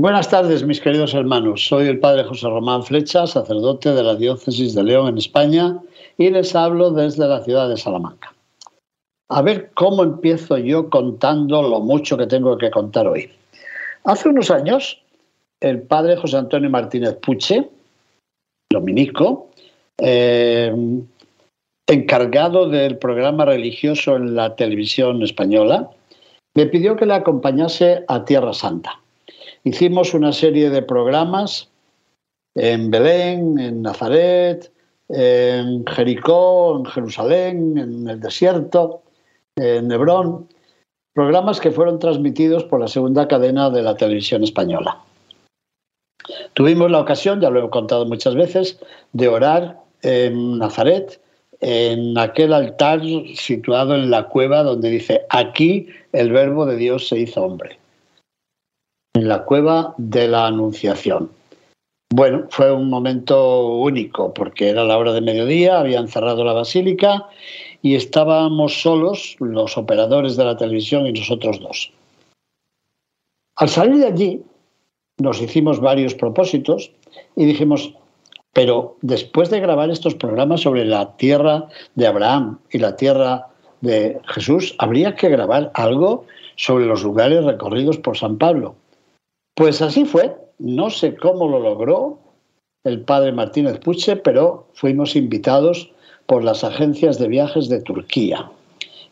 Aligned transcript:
Buenas 0.00 0.30
tardes, 0.30 0.64
mis 0.64 0.80
queridos 0.80 1.12
hermanos. 1.12 1.66
Soy 1.66 1.86
el 1.86 2.00
padre 2.00 2.24
José 2.24 2.48
Román 2.48 2.82
Flecha, 2.82 3.26
sacerdote 3.26 3.92
de 3.92 4.02
la 4.02 4.14
diócesis 4.14 4.74
de 4.74 4.82
León 4.82 5.08
en 5.08 5.18
España, 5.18 5.78
y 6.16 6.30
les 6.30 6.56
hablo 6.56 6.90
desde 6.90 7.28
la 7.28 7.44
ciudad 7.44 7.68
de 7.68 7.76
Salamanca. 7.76 8.32
A 9.28 9.42
ver 9.42 9.72
cómo 9.74 10.02
empiezo 10.02 10.56
yo 10.56 10.88
contando 10.88 11.60
lo 11.60 11.80
mucho 11.80 12.16
que 12.16 12.26
tengo 12.26 12.56
que 12.56 12.70
contar 12.70 13.08
hoy. 13.08 13.30
Hace 14.04 14.30
unos 14.30 14.50
años, 14.50 15.02
el 15.60 15.82
padre 15.82 16.16
José 16.16 16.38
Antonio 16.38 16.70
Martínez 16.70 17.16
Puche, 17.16 17.68
dominico, 18.72 19.50
eh, 19.98 20.74
encargado 21.86 22.70
del 22.70 22.96
programa 22.96 23.44
religioso 23.44 24.16
en 24.16 24.34
la 24.34 24.56
televisión 24.56 25.22
española, 25.22 25.90
me 26.54 26.64
pidió 26.64 26.96
que 26.96 27.04
le 27.04 27.12
acompañase 27.12 28.02
a 28.08 28.24
Tierra 28.24 28.54
Santa. 28.54 28.98
Hicimos 29.64 30.14
una 30.14 30.32
serie 30.32 30.70
de 30.70 30.82
programas 30.82 31.68
en 32.54 32.90
Belén, 32.90 33.58
en 33.58 33.82
Nazaret, 33.82 34.72
en 35.08 35.84
Jericó, 35.86 36.78
en 36.78 36.86
Jerusalén, 36.86 37.78
en 37.78 38.08
el 38.08 38.20
desierto, 38.20 39.02
en 39.56 39.90
Hebrón, 39.90 40.48
programas 41.12 41.60
que 41.60 41.70
fueron 41.70 41.98
transmitidos 41.98 42.64
por 42.64 42.80
la 42.80 42.88
segunda 42.88 43.28
cadena 43.28 43.70
de 43.70 43.82
la 43.82 43.96
televisión 43.96 44.44
española. 44.44 44.98
Tuvimos 46.54 46.90
la 46.90 47.00
ocasión, 47.00 47.40
ya 47.40 47.50
lo 47.50 47.64
he 47.64 47.70
contado 47.70 48.06
muchas 48.06 48.34
veces, 48.34 48.78
de 49.12 49.28
orar 49.28 49.78
en 50.02 50.58
Nazaret, 50.58 51.20
en 51.60 52.16
aquel 52.16 52.52
altar 52.52 53.02
situado 53.34 53.94
en 53.94 54.10
la 54.10 54.28
cueva 54.28 54.62
donde 54.62 54.90
dice, 54.90 55.26
aquí 55.28 55.88
el 56.12 56.32
verbo 56.32 56.64
de 56.66 56.76
Dios 56.76 57.08
se 57.08 57.18
hizo 57.18 57.42
hombre, 57.42 57.79
en 59.14 59.28
la 59.28 59.44
cueva 59.44 59.94
de 59.98 60.28
la 60.28 60.46
Anunciación. 60.46 61.30
Bueno, 62.12 62.46
fue 62.50 62.72
un 62.72 62.90
momento 62.90 63.68
único 63.76 64.34
porque 64.34 64.68
era 64.68 64.84
la 64.84 64.98
hora 64.98 65.12
de 65.12 65.20
mediodía, 65.20 65.78
habían 65.78 66.08
cerrado 66.08 66.44
la 66.44 66.52
basílica 66.52 67.28
y 67.82 67.94
estábamos 67.94 68.82
solos, 68.82 69.36
los 69.38 69.76
operadores 69.78 70.36
de 70.36 70.44
la 70.44 70.56
televisión 70.56 71.06
y 71.06 71.12
nosotros 71.12 71.60
dos. 71.60 71.92
Al 73.56 73.68
salir 73.68 73.98
de 73.98 74.06
allí, 74.06 74.42
nos 75.18 75.40
hicimos 75.40 75.80
varios 75.80 76.14
propósitos 76.14 76.92
y 77.36 77.44
dijimos, 77.44 77.94
pero 78.52 78.96
después 79.02 79.50
de 79.50 79.60
grabar 79.60 79.90
estos 79.90 80.14
programas 80.14 80.62
sobre 80.62 80.84
la 80.84 81.16
tierra 81.16 81.68
de 81.94 82.06
Abraham 82.06 82.58
y 82.70 82.78
la 82.78 82.96
tierra 82.96 83.48
de 83.80 84.20
Jesús, 84.26 84.74
habría 84.78 85.14
que 85.14 85.28
grabar 85.28 85.70
algo 85.74 86.26
sobre 86.56 86.86
los 86.86 87.02
lugares 87.02 87.44
recorridos 87.44 87.98
por 87.98 88.16
San 88.16 88.36
Pablo. 88.36 88.74
Pues 89.60 89.82
así 89.82 90.06
fue, 90.06 90.34
no 90.58 90.88
sé 90.88 91.14
cómo 91.16 91.46
lo 91.46 91.60
logró 91.60 92.18
el 92.82 93.02
padre 93.02 93.30
Martínez 93.30 93.78
Puche, 93.78 94.16
pero 94.16 94.66
fuimos 94.72 95.16
invitados 95.16 95.92
por 96.24 96.42
las 96.42 96.64
agencias 96.64 97.18
de 97.18 97.28
viajes 97.28 97.68
de 97.68 97.82
Turquía. 97.82 98.50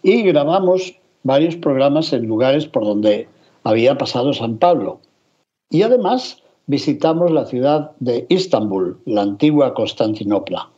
Y 0.02 0.22
grabamos 0.22 0.94
varios 1.22 1.54
programas 1.56 2.14
en 2.14 2.26
lugares 2.26 2.66
por 2.66 2.86
donde 2.86 3.28
había 3.62 3.98
pasado 3.98 4.32
San 4.32 4.56
Pablo. 4.56 5.00
Y 5.68 5.82
además 5.82 6.42
visitamos 6.66 7.30
la 7.30 7.44
ciudad 7.44 7.90
de 8.00 8.24
Istambul, 8.30 8.98
la 9.04 9.20
antigua 9.20 9.74
Constantinopla. 9.74 10.70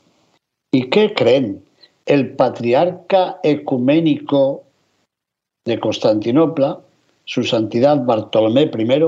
¿Y 0.72 0.90
qué 0.90 1.14
creen? 1.14 1.64
El 2.06 2.34
patriarca 2.34 3.38
ecuménico 3.44 4.64
de 5.64 5.78
Constantinopla, 5.78 6.80
su 7.30 7.44
santidad 7.44 8.04
Bartolomé 8.04 8.62
I, 8.62 9.00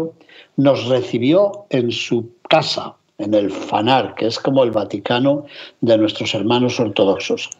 nos 0.57 0.87
recibió 0.87 1.67
en 1.71 1.91
su 1.91 2.31
casa 2.49 2.95
en 3.19 3.35
el 3.35 3.51
FANAR, 3.51 4.15
que 4.15 4.27
es 4.27 4.39
como 4.39 4.63
el 4.63 4.71
Vaticano 4.71 5.45
de 5.81 5.99
nuestros 5.99 6.33
hermanos 6.33 6.79
ortodoxos. 6.79 7.51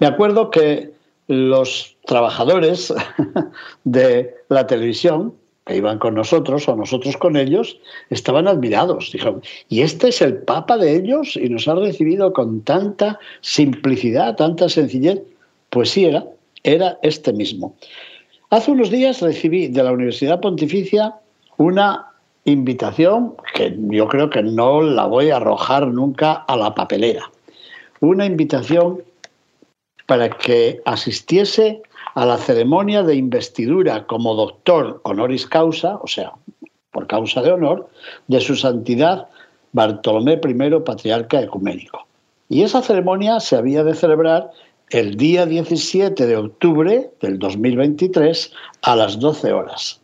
Me 0.00 0.06
acuerdo 0.06 0.50
que 0.50 0.90
los 1.28 1.96
trabajadores 2.04 2.92
de 3.84 4.34
la 4.50 4.66
televisión, 4.66 5.32
que 5.64 5.76
iban 5.76 5.98
con 5.98 6.14
nosotros 6.14 6.68
o 6.68 6.76
nosotros 6.76 7.16
con 7.16 7.38
ellos, 7.38 7.78
estaban 8.10 8.46
admirados. 8.46 9.12
Dijeron, 9.12 9.40
¿y 9.70 9.80
este 9.80 10.08
es 10.08 10.20
el 10.20 10.36
Papa 10.42 10.76
de 10.76 10.94
ellos? 10.94 11.36
Y 11.36 11.48
nos 11.48 11.66
ha 11.68 11.74
recibido 11.74 12.34
con 12.34 12.60
tanta 12.60 13.18
simplicidad, 13.40 14.36
tanta 14.36 14.68
sencillez. 14.68 15.22
Pues 15.70 15.88
sí, 15.88 16.04
era, 16.04 16.26
era 16.64 16.98
este 17.00 17.32
mismo. 17.32 17.74
Hace 18.52 18.70
unos 18.70 18.90
días 18.90 19.22
recibí 19.22 19.68
de 19.68 19.82
la 19.82 19.92
Universidad 19.92 20.42
Pontificia 20.42 21.14
una 21.56 22.12
invitación 22.44 23.34
que 23.54 23.74
yo 23.78 24.06
creo 24.08 24.28
que 24.28 24.42
no 24.42 24.82
la 24.82 25.06
voy 25.06 25.30
a 25.30 25.36
arrojar 25.36 25.86
nunca 25.86 26.34
a 26.34 26.54
la 26.58 26.74
papelera. 26.74 27.30
Una 28.00 28.26
invitación 28.26 29.02
para 30.04 30.28
que 30.28 30.82
asistiese 30.84 31.80
a 32.14 32.26
la 32.26 32.36
ceremonia 32.36 33.02
de 33.02 33.14
investidura 33.14 34.06
como 34.06 34.34
doctor 34.34 35.00
honoris 35.04 35.46
causa, 35.46 35.96
o 36.02 36.06
sea, 36.06 36.32
por 36.90 37.06
causa 37.06 37.40
de 37.40 37.52
honor, 37.52 37.88
de 38.26 38.38
su 38.42 38.54
santidad 38.54 39.28
Bartolomé 39.72 40.34
I, 40.34 40.80
patriarca 40.84 41.40
ecuménico. 41.40 42.06
Y 42.50 42.64
esa 42.64 42.82
ceremonia 42.82 43.40
se 43.40 43.56
había 43.56 43.82
de 43.82 43.94
celebrar 43.94 44.50
el 44.92 45.16
día 45.16 45.46
17 45.46 46.26
de 46.26 46.36
octubre 46.36 47.10
del 47.20 47.38
2023 47.38 48.52
a 48.82 48.96
las 48.96 49.18
12 49.18 49.52
horas. 49.52 50.00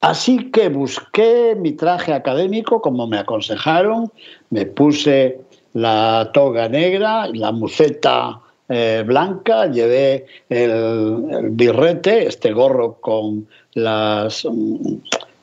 Así 0.00 0.50
que 0.50 0.68
busqué 0.68 1.56
mi 1.58 1.72
traje 1.72 2.12
académico 2.12 2.80
como 2.80 3.06
me 3.06 3.18
aconsejaron, 3.18 4.10
me 4.50 4.66
puse 4.66 5.40
la 5.74 6.30
toga 6.32 6.68
negra, 6.68 7.26
la 7.28 7.50
muceta 7.52 8.40
eh, 8.68 9.02
blanca, 9.04 9.66
llevé 9.66 10.26
el, 10.48 11.50
birrete, 11.50 12.26
este 12.26 12.52
gorro 12.52 12.94
con, 13.00 13.48
las, 13.74 14.46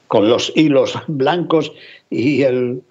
con 0.07 0.29
los 0.29 0.53
hilos 0.55 0.93
blancos 1.07 1.71
y 2.09 2.43
el, 2.43 2.81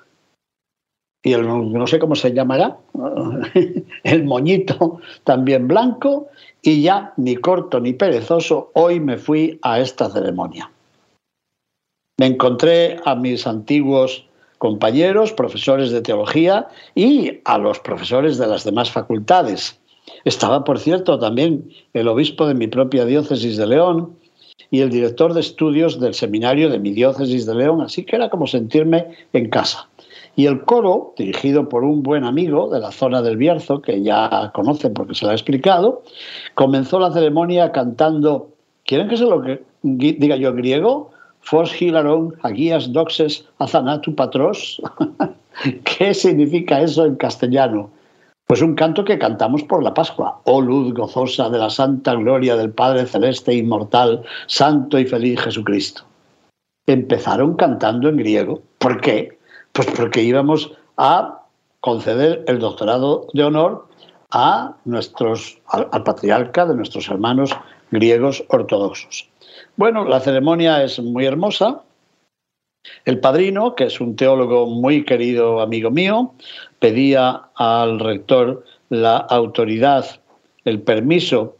y 1.22 1.32
el, 1.32 1.46
no 1.46 1.86
sé 1.86 1.98
cómo 1.98 2.14
se 2.14 2.32
llamará, 2.32 2.76
el 4.04 4.24
moñito 4.24 5.00
también 5.24 5.68
blanco, 5.68 6.28
y 6.62 6.82
ya 6.82 7.12
ni 7.16 7.36
corto 7.36 7.80
ni 7.80 7.92
perezoso, 7.92 8.70
hoy 8.74 9.00
me 9.00 9.16
fui 9.16 9.58
a 9.62 9.80
esta 9.80 10.10
ceremonia. 10.10 10.70
Me 12.18 12.26
encontré 12.26 12.98
a 13.04 13.14
mis 13.14 13.46
antiguos 13.46 14.24
compañeros, 14.58 15.32
profesores 15.32 15.90
de 15.92 16.02
teología 16.02 16.68
y 16.94 17.40
a 17.44 17.58
los 17.58 17.78
profesores 17.78 18.38
de 18.38 18.48
las 18.48 18.64
demás 18.64 18.90
facultades. 18.90 19.80
Estaba, 20.24 20.64
por 20.64 20.78
cierto, 20.78 21.18
también 21.18 21.70
el 21.94 22.08
obispo 22.08 22.46
de 22.46 22.54
mi 22.54 22.66
propia 22.66 23.04
diócesis 23.04 23.56
de 23.56 23.66
León 23.66 24.16
y 24.70 24.80
el 24.80 24.90
director 24.90 25.32
de 25.32 25.40
estudios 25.40 26.00
del 26.00 26.14
seminario 26.14 26.70
de 26.70 26.78
mi 26.78 26.90
diócesis 26.90 27.46
de 27.46 27.54
León, 27.54 27.80
así 27.80 28.04
que 28.04 28.16
era 28.16 28.28
como 28.28 28.46
sentirme 28.46 29.06
en 29.32 29.48
casa. 29.48 29.88
Y 30.36 30.46
el 30.46 30.64
coro, 30.64 31.14
dirigido 31.16 31.68
por 31.68 31.84
un 31.84 32.02
buen 32.02 32.24
amigo 32.24 32.70
de 32.70 32.80
la 32.80 32.92
zona 32.92 33.22
del 33.22 33.36
Bierzo, 33.36 33.82
que 33.82 34.02
ya 34.02 34.50
conocen 34.54 34.94
porque 34.94 35.14
se 35.14 35.24
lo 35.24 35.32
ha 35.32 35.34
explicado, 35.34 36.02
comenzó 36.54 37.00
la 37.00 37.12
ceremonia 37.12 37.72
cantando, 37.72 38.50
¿quieren 38.84 39.08
que 39.08 39.16
se 39.16 39.24
lo 39.24 39.42
diga 39.82 40.36
yo 40.36 40.54
griego? 40.54 41.10
Fos 41.40 41.80
hilaron 41.80 42.34
aguías 42.42 42.92
doxes 42.92 43.44
azanatu 43.58 44.14
patros. 44.14 44.82
¿Qué 45.84 46.12
significa 46.14 46.80
eso 46.80 47.06
en 47.06 47.16
castellano? 47.16 47.90
Pues 48.46 48.62
un 48.62 48.74
canto 48.74 49.04
que 49.04 49.18
cantamos 49.18 49.62
por 49.62 49.82
la 49.82 49.94
Pascua. 49.94 50.40
Oh 50.44 50.60
luz 50.60 50.94
gozosa 50.94 51.50
de 51.50 51.58
la 51.58 51.70
santa 51.70 52.14
gloria 52.14 52.56
del 52.56 52.70
Padre 52.70 53.06
celeste 53.06 53.54
inmortal, 53.54 54.22
santo 54.46 54.98
y 54.98 55.06
feliz 55.06 55.40
Jesucristo. 55.40 56.02
Empezaron 56.86 57.54
cantando 57.56 58.08
en 58.08 58.16
griego. 58.16 58.62
¿Por 58.78 59.00
qué? 59.00 59.37
Pues 59.78 59.92
porque 59.94 60.24
íbamos 60.24 60.72
a 60.96 61.44
conceder 61.78 62.42
el 62.48 62.58
doctorado 62.58 63.28
de 63.32 63.44
honor 63.44 63.86
a 64.32 64.74
nuestros, 64.84 65.60
al 65.68 66.02
patriarca 66.02 66.66
de 66.66 66.74
nuestros 66.74 67.08
hermanos 67.08 67.54
griegos 67.92 68.44
ortodoxos. 68.48 69.28
Bueno, 69.76 70.04
la 70.04 70.18
ceremonia 70.18 70.82
es 70.82 70.98
muy 70.98 71.26
hermosa. 71.26 71.84
El 73.04 73.20
padrino, 73.20 73.76
que 73.76 73.84
es 73.84 74.00
un 74.00 74.16
teólogo 74.16 74.66
muy 74.66 75.04
querido 75.04 75.60
amigo 75.60 75.92
mío, 75.92 76.32
pedía 76.80 77.42
al 77.54 78.00
rector 78.00 78.64
la 78.88 79.18
autoridad, 79.18 80.04
el 80.64 80.82
permiso 80.82 81.56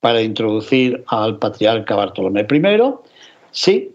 para 0.00 0.20
introducir 0.20 1.04
al 1.06 1.38
patriarca 1.38 1.96
Bartolomé 1.96 2.46
I. 2.50 2.94
Sí, 3.50 3.94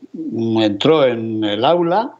entró 0.57 1.05
en 1.05 1.43
el 1.43 1.63
aula 1.63 2.16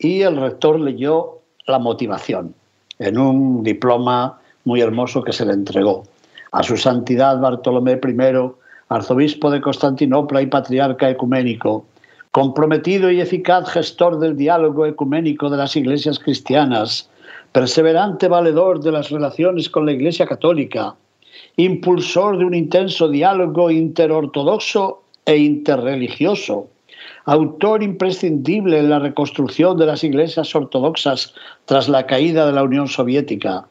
y 0.00 0.22
el 0.22 0.36
rector 0.36 0.80
leyó 0.80 1.40
la 1.66 1.78
motivación 1.78 2.54
en 2.98 3.18
un 3.18 3.62
diploma 3.62 4.40
muy 4.64 4.80
hermoso 4.80 5.22
que 5.22 5.32
se 5.32 5.44
le 5.44 5.52
entregó. 5.52 6.04
A 6.52 6.62
su 6.62 6.76
santidad 6.76 7.38
Bartolomé 7.38 7.92
I, 7.92 8.50
arzobispo 8.88 9.50
de 9.50 9.60
Constantinopla 9.60 10.42
y 10.42 10.46
patriarca 10.46 11.08
ecuménico, 11.08 11.84
comprometido 12.32 13.10
y 13.10 13.20
eficaz 13.20 13.68
gestor 13.70 14.18
del 14.18 14.36
diálogo 14.36 14.86
ecuménico 14.86 15.50
de 15.50 15.58
las 15.58 15.76
iglesias 15.76 16.18
cristianas, 16.18 17.08
perseverante 17.52 18.26
valedor 18.26 18.80
de 18.80 18.92
las 18.92 19.10
relaciones 19.10 19.68
con 19.68 19.84
la 19.86 19.92
Iglesia 19.92 20.26
Católica, 20.26 20.94
impulsor 21.56 22.38
de 22.38 22.44
un 22.46 22.54
intenso 22.54 23.08
diálogo 23.08 23.70
interortodoxo 23.70 25.02
e 25.26 25.36
interreligioso, 25.36 26.68
autor 27.30 27.84
imprescindible 27.84 28.80
en 28.80 28.90
la 28.90 28.98
reconstrucción 28.98 29.78
de 29.78 29.86
las 29.86 30.02
iglesias 30.02 30.52
ortodoxas 30.52 31.32
tras 31.64 31.88
la 31.88 32.04
caída 32.04 32.44
de 32.44 32.52
la 32.52 32.64
Unión 32.64 32.88
Soviética, 32.88 33.68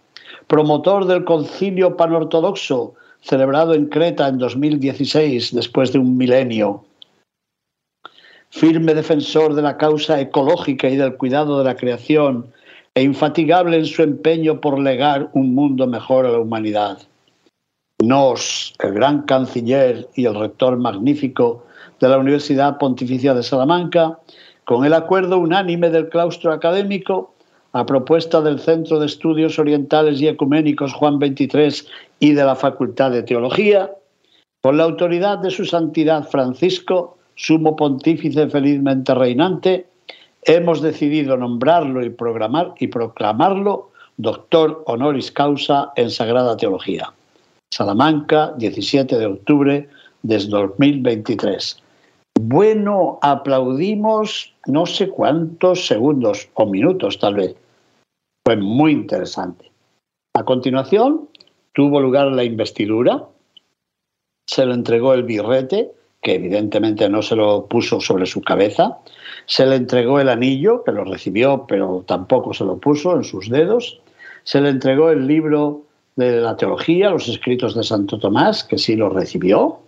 promotor 0.47 1.05
del 1.05 1.25
concilio 1.25 1.97
panortodoxo 1.97 2.93
celebrado 3.19 3.73
en 3.73 3.87
Creta 3.87 4.29
en 4.29 4.37
2016 4.37 5.53
después 5.53 5.91
de 5.91 5.99
un 5.99 6.15
milenio, 6.15 6.85
firme 8.49 8.93
defensor 8.93 9.53
de 9.53 9.61
la 9.61 9.75
causa 9.75 10.21
ecológica 10.21 10.87
y 10.87 10.95
del 10.95 11.17
cuidado 11.17 11.57
de 11.57 11.65
la 11.65 11.75
creación 11.75 12.53
e 12.95 13.03
infatigable 13.03 13.75
en 13.75 13.85
su 13.85 14.03
empeño 14.03 14.61
por 14.61 14.79
legar 14.79 15.31
un 15.33 15.53
mundo 15.53 15.85
mejor 15.85 16.25
a 16.25 16.31
la 16.31 16.39
humanidad. 16.39 16.99
Nos, 18.01 18.73
el 18.79 18.93
gran 18.93 19.23
canciller 19.23 20.07
y 20.15 20.27
el 20.27 20.35
rector 20.35 20.77
magnífico 20.77 21.65
de 21.99 22.09
la 22.09 22.17
Universidad 22.17 22.77
Pontificia 22.77 23.33
de 23.33 23.43
Salamanca, 23.43 24.19
con 24.65 24.85
el 24.85 24.93
acuerdo 24.93 25.37
unánime 25.37 25.89
del 25.89 26.09
claustro 26.09 26.53
académico, 26.53 27.33
a 27.73 27.85
propuesta 27.85 28.41
del 28.41 28.59
Centro 28.59 28.99
de 28.99 29.05
Estudios 29.05 29.59
Orientales 29.59 30.21
y 30.21 30.27
Ecuménicos 30.27 30.93
Juan 30.93 31.19
XXIII 31.19 31.87
y 32.19 32.33
de 32.33 32.43
la 32.43 32.55
Facultad 32.55 33.11
de 33.11 33.23
Teología, 33.23 33.91
con 34.61 34.77
la 34.77 34.83
autoridad 34.83 35.37
de 35.37 35.51
su 35.51 35.65
Santidad 35.65 36.27
Francisco, 36.27 37.17
sumo 37.35 37.75
pontífice 37.75 38.49
felizmente 38.49 39.13
reinante, 39.13 39.87
hemos 40.43 40.81
decidido 40.81 41.37
nombrarlo 41.37 42.03
y, 42.03 42.09
programar, 42.09 42.73
y 42.79 42.87
proclamarlo 42.87 43.91
doctor 44.17 44.83
honoris 44.85 45.31
causa 45.31 45.91
en 45.95 46.09
Sagrada 46.09 46.57
Teología. 46.57 47.13
Salamanca, 47.71 48.53
17 48.57 49.17
de 49.17 49.25
octubre 49.25 49.87
de 50.23 50.37
2023. 50.37 51.81
Bueno, 52.41 53.19
aplaudimos 53.21 54.55
no 54.65 54.85
sé 54.85 55.09
cuántos 55.09 55.87
segundos 55.87 56.47
o 56.53 56.65
minutos 56.65 57.19
tal 57.19 57.35
vez. 57.35 57.57
Fue 58.45 58.55
muy 58.55 58.93
interesante. 58.93 59.69
A 60.33 60.45
continuación 60.45 61.27
tuvo 61.73 61.99
lugar 61.99 62.27
la 62.27 62.45
investidura, 62.45 63.25
se 64.47 64.65
le 64.65 64.73
entregó 64.73 65.13
el 65.13 65.23
birrete, 65.23 65.91
que 66.21 66.35
evidentemente 66.35 67.09
no 67.09 67.21
se 67.21 67.35
lo 67.35 67.65
puso 67.65 67.99
sobre 67.99 68.25
su 68.25 68.41
cabeza, 68.41 68.99
se 69.45 69.65
le 69.65 69.75
entregó 69.75 70.21
el 70.21 70.29
anillo, 70.29 70.85
que 70.85 70.93
lo 70.93 71.03
recibió, 71.03 71.65
pero 71.67 72.05
tampoco 72.07 72.53
se 72.53 72.63
lo 72.63 72.77
puso 72.77 73.17
en 73.17 73.25
sus 73.25 73.49
dedos, 73.49 73.99
se 74.43 74.61
le 74.61 74.69
entregó 74.69 75.09
el 75.09 75.27
libro 75.27 75.81
de 76.15 76.39
la 76.39 76.55
teología, 76.55 77.09
los 77.09 77.27
escritos 77.27 77.75
de 77.75 77.83
Santo 77.83 78.17
Tomás, 78.17 78.63
que 78.63 78.77
sí 78.77 78.95
lo 78.95 79.09
recibió, 79.09 79.79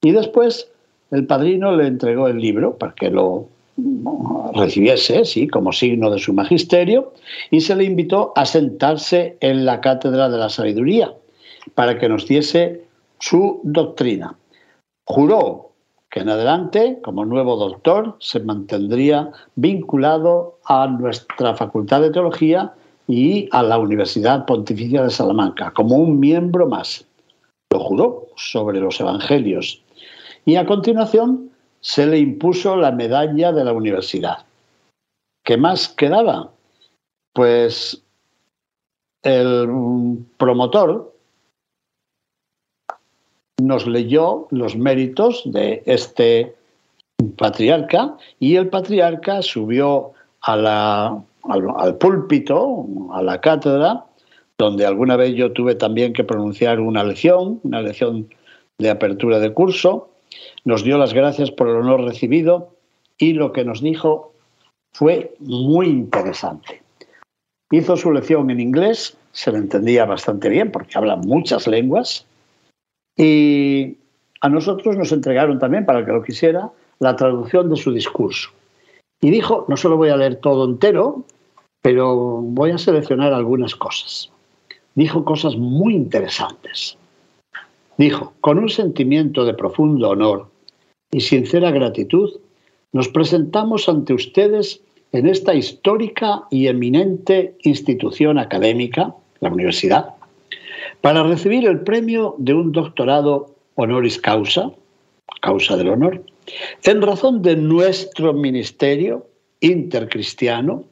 y 0.00 0.12
después 0.12 0.71
el 1.12 1.26
padrino 1.26 1.76
le 1.76 1.86
entregó 1.86 2.26
el 2.26 2.38
libro 2.38 2.76
para 2.76 2.94
que 2.94 3.10
lo 3.10 3.48
recibiese, 4.54 5.24
sí, 5.24 5.46
como 5.46 5.72
signo 5.72 6.10
de 6.10 6.18
su 6.18 6.32
magisterio, 6.32 7.12
y 7.50 7.60
se 7.60 7.76
le 7.76 7.84
invitó 7.84 8.32
a 8.34 8.46
sentarse 8.46 9.36
en 9.40 9.64
la 9.64 9.80
cátedra 9.80 10.28
de 10.28 10.38
la 10.38 10.48
sabiduría 10.48 11.14
para 11.74 11.98
que 11.98 12.08
nos 12.08 12.26
diese 12.26 12.84
su 13.20 13.60
doctrina. 13.62 14.36
Juró 15.06 15.72
que 16.10 16.20
en 16.20 16.30
adelante, 16.30 16.98
como 17.02 17.24
nuevo 17.24 17.56
doctor, 17.56 18.16
se 18.18 18.40
mantendría 18.40 19.30
vinculado 19.54 20.58
a 20.64 20.86
nuestra 20.86 21.54
Facultad 21.54 22.02
de 22.02 22.10
Teología 22.10 22.72
y 23.06 23.48
a 23.52 23.62
la 23.62 23.78
Universidad 23.78 24.46
Pontificia 24.46 25.02
de 25.02 25.10
Salamanca, 25.10 25.72
como 25.74 25.96
un 25.96 26.18
miembro 26.20 26.68
más. 26.68 27.06
Lo 27.70 27.80
juró 27.80 28.28
sobre 28.36 28.80
los 28.80 29.00
Evangelios 29.00 29.81
y 30.44 30.56
a 30.56 30.66
continuación 30.66 31.50
se 31.80 32.06
le 32.06 32.18
impuso 32.18 32.76
la 32.76 32.92
medalla 32.92 33.52
de 33.52 33.64
la 33.64 33.72
universidad. 33.72 34.44
¿Qué 35.44 35.56
más 35.56 35.88
quedaba? 35.88 36.50
Pues 37.32 38.02
el 39.22 40.18
promotor 40.36 41.12
nos 43.60 43.86
leyó 43.86 44.48
los 44.50 44.76
méritos 44.76 45.42
de 45.46 45.82
este 45.86 46.54
patriarca 47.36 48.16
y 48.38 48.56
el 48.56 48.68
patriarca 48.68 49.42
subió 49.42 50.12
al, 50.40 50.66
al 50.66 51.96
púlpito, 51.98 52.86
a 53.12 53.22
la 53.22 53.40
cátedra, 53.40 54.04
donde 54.58 54.86
alguna 54.86 55.16
vez 55.16 55.34
yo 55.34 55.52
tuve 55.52 55.74
también 55.74 56.12
que 56.12 56.24
pronunciar 56.24 56.80
una 56.80 57.04
lección, 57.04 57.60
una 57.62 57.82
lección 57.82 58.28
de 58.78 58.90
apertura 58.90 59.38
de 59.38 59.52
curso, 59.52 60.11
nos 60.64 60.84
dio 60.84 60.98
las 60.98 61.14
gracias 61.14 61.50
por 61.50 61.68
el 61.68 61.76
honor 61.76 62.04
recibido 62.04 62.74
y 63.18 63.32
lo 63.32 63.52
que 63.52 63.64
nos 63.64 63.80
dijo 63.80 64.32
fue 64.92 65.34
muy 65.40 65.86
interesante. 65.86 66.82
Hizo 67.70 67.96
su 67.96 68.12
lección 68.12 68.50
en 68.50 68.60
inglés, 68.60 69.16
se 69.32 69.50
le 69.50 69.58
entendía 69.58 70.04
bastante 70.04 70.48
bien 70.48 70.70
porque 70.70 70.98
habla 70.98 71.16
muchas 71.16 71.66
lenguas 71.66 72.26
y 73.16 73.96
a 74.40 74.48
nosotros 74.48 74.96
nos 74.96 75.12
entregaron 75.12 75.58
también, 75.58 75.86
para 75.86 76.00
el 76.00 76.04
que 76.04 76.12
lo 76.12 76.22
quisiera, 76.22 76.70
la 76.98 77.16
traducción 77.16 77.70
de 77.70 77.76
su 77.76 77.92
discurso. 77.92 78.50
Y 79.20 79.30
dijo, 79.30 79.64
no 79.68 79.76
solo 79.76 79.96
voy 79.96 80.08
a 80.08 80.16
leer 80.16 80.36
todo 80.36 80.64
entero, 80.64 81.24
pero 81.80 82.40
voy 82.42 82.72
a 82.72 82.78
seleccionar 82.78 83.32
algunas 83.32 83.76
cosas. 83.76 84.30
Dijo 84.94 85.24
cosas 85.24 85.56
muy 85.56 85.94
interesantes. 85.94 86.98
Dijo, 87.98 88.32
con 88.40 88.58
un 88.58 88.68
sentimiento 88.68 89.44
de 89.44 89.54
profundo 89.54 90.10
honor 90.10 90.48
y 91.10 91.20
sincera 91.20 91.70
gratitud, 91.70 92.40
nos 92.92 93.08
presentamos 93.08 93.88
ante 93.88 94.14
ustedes 94.14 94.80
en 95.12 95.26
esta 95.26 95.54
histórica 95.54 96.44
y 96.50 96.66
eminente 96.66 97.54
institución 97.62 98.38
académica, 98.38 99.14
la 99.40 99.50
universidad, 99.50 100.14
para 101.00 101.22
recibir 101.22 101.66
el 101.66 101.80
premio 101.80 102.34
de 102.38 102.54
un 102.54 102.72
doctorado 102.72 103.54
honoris 103.74 104.18
causa, 104.18 104.70
causa 105.40 105.76
del 105.76 105.90
honor, 105.90 106.24
en 106.84 107.02
razón 107.02 107.42
de 107.42 107.56
nuestro 107.56 108.32
ministerio 108.32 109.26
intercristiano 109.60 110.84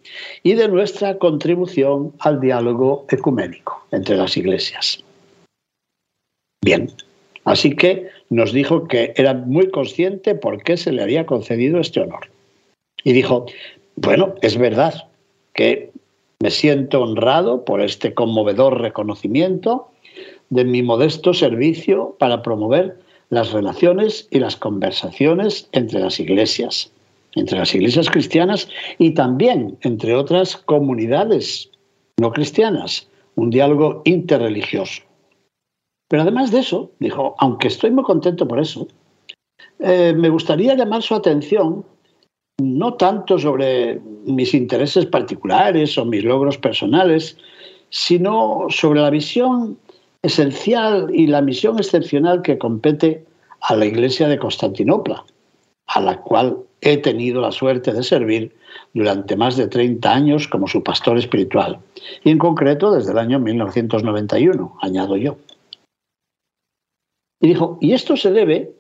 y 0.43 0.55
de 0.55 0.69
nuestra 0.69 1.19
contribución 1.19 2.13
al 2.21 2.41
diálogo 2.41 3.07
ecuménico 3.11 3.85
entre 3.91 4.17
las 4.17 4.37
iglesias. 4.37 5.03
Bien, 6.63 6.91
así 7.45 7.75
que 7.75 8.09
nos 8.29 8.53
dijo 8.53 8.87
que 8.87 9.15
era 9.17 9.33
muy 9.35 9.71
consciente 9.71 10.35
por 10.35 10.63
qué 10.63 10.77
se 10.77 10.93
le 10.93 11.03
había 11.03 11.25
concedido 11.25 11.81
este 11.81 12.01
honor. 12.01 12.29
Y 13.03 13.13
dijo, 13.13 13.47
bueno, 13.97 14.35
es 14.43 14.59
verdad 14.59 15.09
que 15.55 15.91
me 16.39 16.51
siento 16.51 17.03
honrado 17.03 17.65
por 17.65 17.81
este 17.81 18.13
conmovedor 18.13 18.81
reconocimiento 18.81 19.91
de 20.51 20.65
mi 20.65 20.83
modesto 20.83 21.33
servicio 21.33 22.17
para 22.19 22.43
promover 22.43 22.99
las 23.31 23.53
relaciones 23.53 24.29
y 24.31 24.39
las 24.39 24.57
conversaciones 24.57 25.69
entre 25.73 26.01
las 26.01 26.21
iglesias, 26.21 26.91
entre 27.37 27.59
las 27.59 27.75
iglesias 27.75 28.11
cristianas 28.11 28.69
y 28.99 29.13
también 29.13 29.79
entre 29.83 30.15
otras 30.15 30.57
comunidades 30.57 31.71
no 32.19 32.33
cristianas, 32.33 33.09
un 33.37 33.51
diálogo 33.51 34.03
interreligioso. 34.05 35.03
Pero 36.11 36.23
además 36.23 36.51
de 36.51 36.59
eso, 36.59 36.91
dijo, 36.99 37.37
aunque 37.39 37.69
estoy 37.69 37.93
muy 37.93 38.03
contento 38.03 38.49
por 38.49 38.59
eso, 38.59 38.89
eh, 39.79 40.13
me 40.13 40.29
gustaría 40.29 40.75
llamar 40.75 41.03
su 41.03 41.15
atención 41.15 41.85
no 42.61 42.95
tanto 42.95 43.39
sobre 43.39 44.01
mis 44.27 44.53
intereses 44.53 45.07
particulares 45.07 45.97
o 45.97 46.05
mis 46.05 46.25
logros 46.25 46.59
personales, 46.59 47.39
sino 47.91 48.67
sobre 48.71 49.01
la 49.01 49.11
visión 49.11 49.79
esencial 50.23 51.15
y 51.15 51.29
la 51.29 51.43
misión 51.43 51.79
excepcional 51.79 52.43
que 52.43 52.59
compete 52.59 53.25
a 53.61 53.77
la 53.77 53.87
iglesia 53.87 54.27
de 54.27 54.39
Constantinopla, 54.39 55.25
a 55.87 56.01
la 56.01 56.21
cual 56.23 56.59
he 56.81 56.97
tenido 56.97 57.41
la 57.41 57.53
suerte 57.53 57.93
de 57.93 58.03
servir 58.03 58.53
durante 58.95 59.37
más 59.37 59.57
de 59.57 59.69
30 59.69 60.13
años 60.13 60.49
como 60.49 60.67
su 60.67 60.83
pastor 60.83 61.19
espiritual, 61.19 61.79
y 62.25 62.31
en 62.31 62.39
concreto 62.39 62.91
desde 62.91 63.13
el 63.13 63.19
año 63.19 63.39
1991, 63.39 64.77
añado 64.83 65.17
yo. 65.17 65.37
Y 67.41 67.49
dijo, 67.49 67.79
y 67.81 67.93
esto 67.93 68.17
se 68.17 68.31
debe 68.31 68.73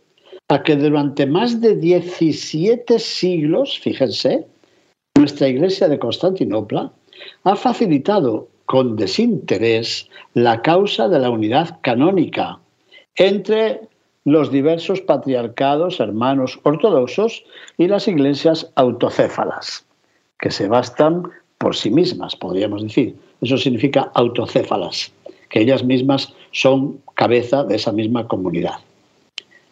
a 0.48 0.62
que 0.62 0.76
durante 0.76 1.26
más 1.26 1.60
de 1.60 1.76
17 1.76 2.98
siglos, 2.98 3.78
fíjense, 3.78 4.46
nuestra 5.16 5.48
iglesia 5.48 5.88
de 5.88 5.98
Constantinopla 5.98 6.92
ha 7.44 7.56
facilitado 7.56 8.48
con 8.66 8.96
desinterés 8.96 10.08
la 10.34 10.62
causa 10.62 11.08
de 11.08 11.18
la 11.18 11.30
unidad 11.30 11.80
canónica 11.82 12.58
entre 13.16 13.80
los 14.24 14.50
diversos 14.50 15.00
patriarcados 15.00 15.98
hermanos 15.98 16.60
ortodoxos 16.62 17.44
y 17.78 17.88
las 17.88 18.06
iglesias 18.06 18.70
autocéfalas, 18.76 19.86
que 20.38 20.50
se 20.50 20.68
bastan 20.68 21.24
por 21.58 21.74
sí 21.74 21.90
mismas, 21.90 22.36
podríamos 22.36 22.82
decir. 22.82 23.16
Eso 23.40 23.56
significa 23.58 24.10
autocéfalas, 24.14 25.12
que 25.48 25.60
ellas 25.60 25.82
mismas 25.82 26.32
son 26.52 27.00
cabeza 27.20 27.64
de 27.64 27.76
esa 27.76 27.92
misma 27.92 28.26
comunidad. 28.26 28.76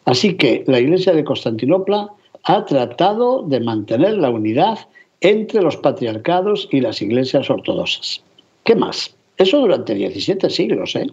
Así 0.05 0.37
que 0.37 0.65
la 0.67 0.81
Iglesia 0.81 1.15
de 1.15 1.25
Constantinopla 1.25 2.11
ha 2.45 2.65
tratado 2.67 3.43
de 3.43 3.59
mantener 3.61 4.19
la 4.19 4.29
unidad 4.29 4.81
entre 5.23 5.63
los 5.63 5.79
patriarcados 5.79 6.69
y 6.71 6.83
las 6.83 7.01
iglesias 7.01 7.49
ortodoxas. 7.49 8.23
¿Qué 8.65 8.75
más? 8.75 9.17
Eso 9.39 9.61
durante 9.61 9.95
17 9.95 10.51
siglos. 10.51 10.95
¿eh? 10.95 11.07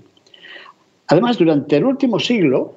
Además, 1.08 1.38
durante 1.38 1.78
el 1.78 1.86
último 1.86 2.20
siglo, 2.20 2.74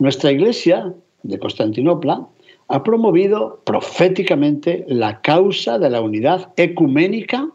nuestra 0.00 0.32
iglesia 0.32 0.92
de 1.22 1.38
Constantinopla 1.38 2.26
ha 2.66 2.82
promovido 2.82 3.60
proféticamente 3.64 4.84
la 4.88 5.20
causa 5.20 5.78
de 5.78 5.90
la 5.90 6.00
unidad 6.00 6.52
ecuménica 6.56 7.48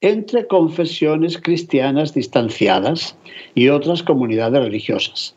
entre 0.00 0.46
confesiones 0.46 1.38
cristianas 1.38 2.14
distanciadas 2.14 3.16
y 3.54 3.68
otras 3.68 4.02
comunidades 4.02 4.62
religiosas. 4.62 5.34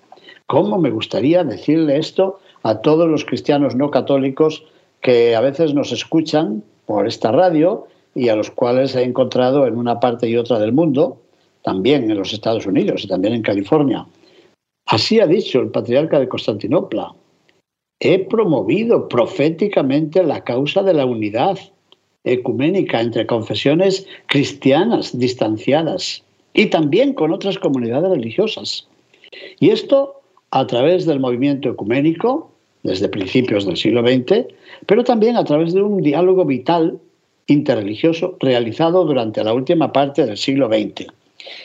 ¿Cómo 0.48 0.78
me 0.80 0.90
gustaría 0.90 1.44
decirle 1.44 1.98
esto 1.98 2.40
a 2.64 2.82
todos 2.82 3.08
los 3.08 3.24
cristianos 3.24 3.76
no 3.76 3.92
católicos 3.92 4.64
que 5.02 5.36
a 5.36 5.42
veces 5.42 5.74
nos 5.74 5.92
escuchan 5.92 6.64
por 6.86 7.08
esta 7.08 7.32
radio 7.32 7.88
y 8.16 8.30
a 8.30 8.36
los 8.36 8.52
cuales 8.52 8.96
he 8.96 9.04
encontrado 9.04 9.68
en 9.68 9.78
una 9.78 10.00
parte 10.00 10.28
y 10.28 10.36
otra 10.36 10.60
del 10.60 10.74
mundo, 10.74 11.22
también 11.64 12.10
en 12.10 12.18
los 12.18 12.34
Estados 12.34 12.66
Unidos 12.66 13.04
y 13.04 13.08
también 13.08 13.34
en 13.34 13.44
California. 13.44 14.06
Así 14.88 15.20
ha 15.20 15.28
dicho 15.28 15.60
el 15.60 15.70
patriarca 15.70 16.20
de 16.20 16.28
Constantinopla. 16.28 17.14
He 18.00 18.20
promovido 18.20 19.08
proféticamente 19.08 20.24
la 20.24 20.44
causa 20.44 20.82
de 20.84 20.94
la 20.94 21.06
unidad 21.06 21.60
ecuménica 22.24 23.02
entre 23.02 23.26
confesiones 23.26 24.06
cristianas 24.28 25.18
distanciadas 25.18 26.24
y 26.54 26.68
también 26.68 27.14
con 27.14 27.32
otras 27.32 27.58
comunidades 27.58 28.10
religiosas. 28.10 28.88
Y 29.60 29.70
esto 29.70 30.22
a 30.52 30.66
través 30.68 31.06
del 31.06 31.20
movimiento 31.20 31.70
ecuménico, 31.70 32.52
desde 32.84 33.10
principios 33.10 33.66
del 33.66 33.78
siglo 33.78 34.02
XX, 34.02 34.46
pero 34.86 35.04
también 35.04 35.38
a 35.38 35.44
través 35.44 35.74
de 35.74 35.82
un 35.82 36.02
diálogo 36.02 36.46
vital 36.46 37.00
interreligioso 37.48 38.38
realizado 38.40 39.06
durante 39.06 39.44
la 39.44 39.54
última 39.54 39.92
parte 39.92 40.26
del 40.26 40.38
siglo 40.38 40.68
XX. 40.68 41.08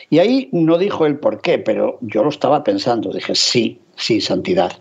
Y 0.09 0.19
ahí 0.19 0.49
no 0.51 0.77
dijo 0.77 1.05
el 1.05 1.19
por 1.19 1.41
qué, 1.41 1.57
pero 1.57 1.97
yo 2.01 2.23
lo 2.23 2.29
estaba 2.29 2.63
pensando, 2.63 3.11
dije, 3.11 3.35
sí, 3.35 3.79
sí, 3.95 4.21
santidad. 4.21 4.71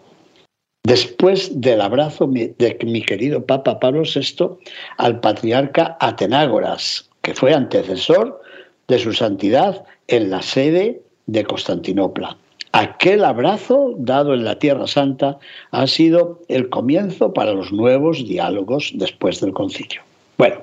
Después 0.86 1.62
del 1.62 1.80
abrazo 1.80 2.26
de 2.26 2.78
mi 2.84 3.00
querido 3.00 3.46
Papa 3.46 3.80
Pablo 3.80 4.02
VI 4.02 4.58
al 4.98 5.18
patriarca 5.20 5.96
Atenágoras, 5.98 7.08
que 7.22 7.32
fue 7.32 7.54
antecesor 7.54 8.42
de 8.86 8.98
su 8.98 9.14
santidad 9.14 9.86
en 10.08 10.28
la 10.28 10.42
sede 10.42 11.02
de 11.26 11.44
Constantinopla. 11.44 12.36
Aquel 12.72 13.24
abrazo 13.24 13.94
dado 13.96 14.34
en 14.34 14.44
la 14.44 14.58
Tierra 14.58 14.86
Santa 14.86 15.38
ha 15.70 15.86
sido 15.86 16.42
el 16.48 16.68
comienzo 16.68 17.32
para 17.32 17.54
los 17.54 17.72
nuevos 17.72 18.26
diálogos 18.26 18.92
después 18.96 19.40
del 19.40 19.54
concilio. 19.54 20.02
Bueno, 20.36 20.56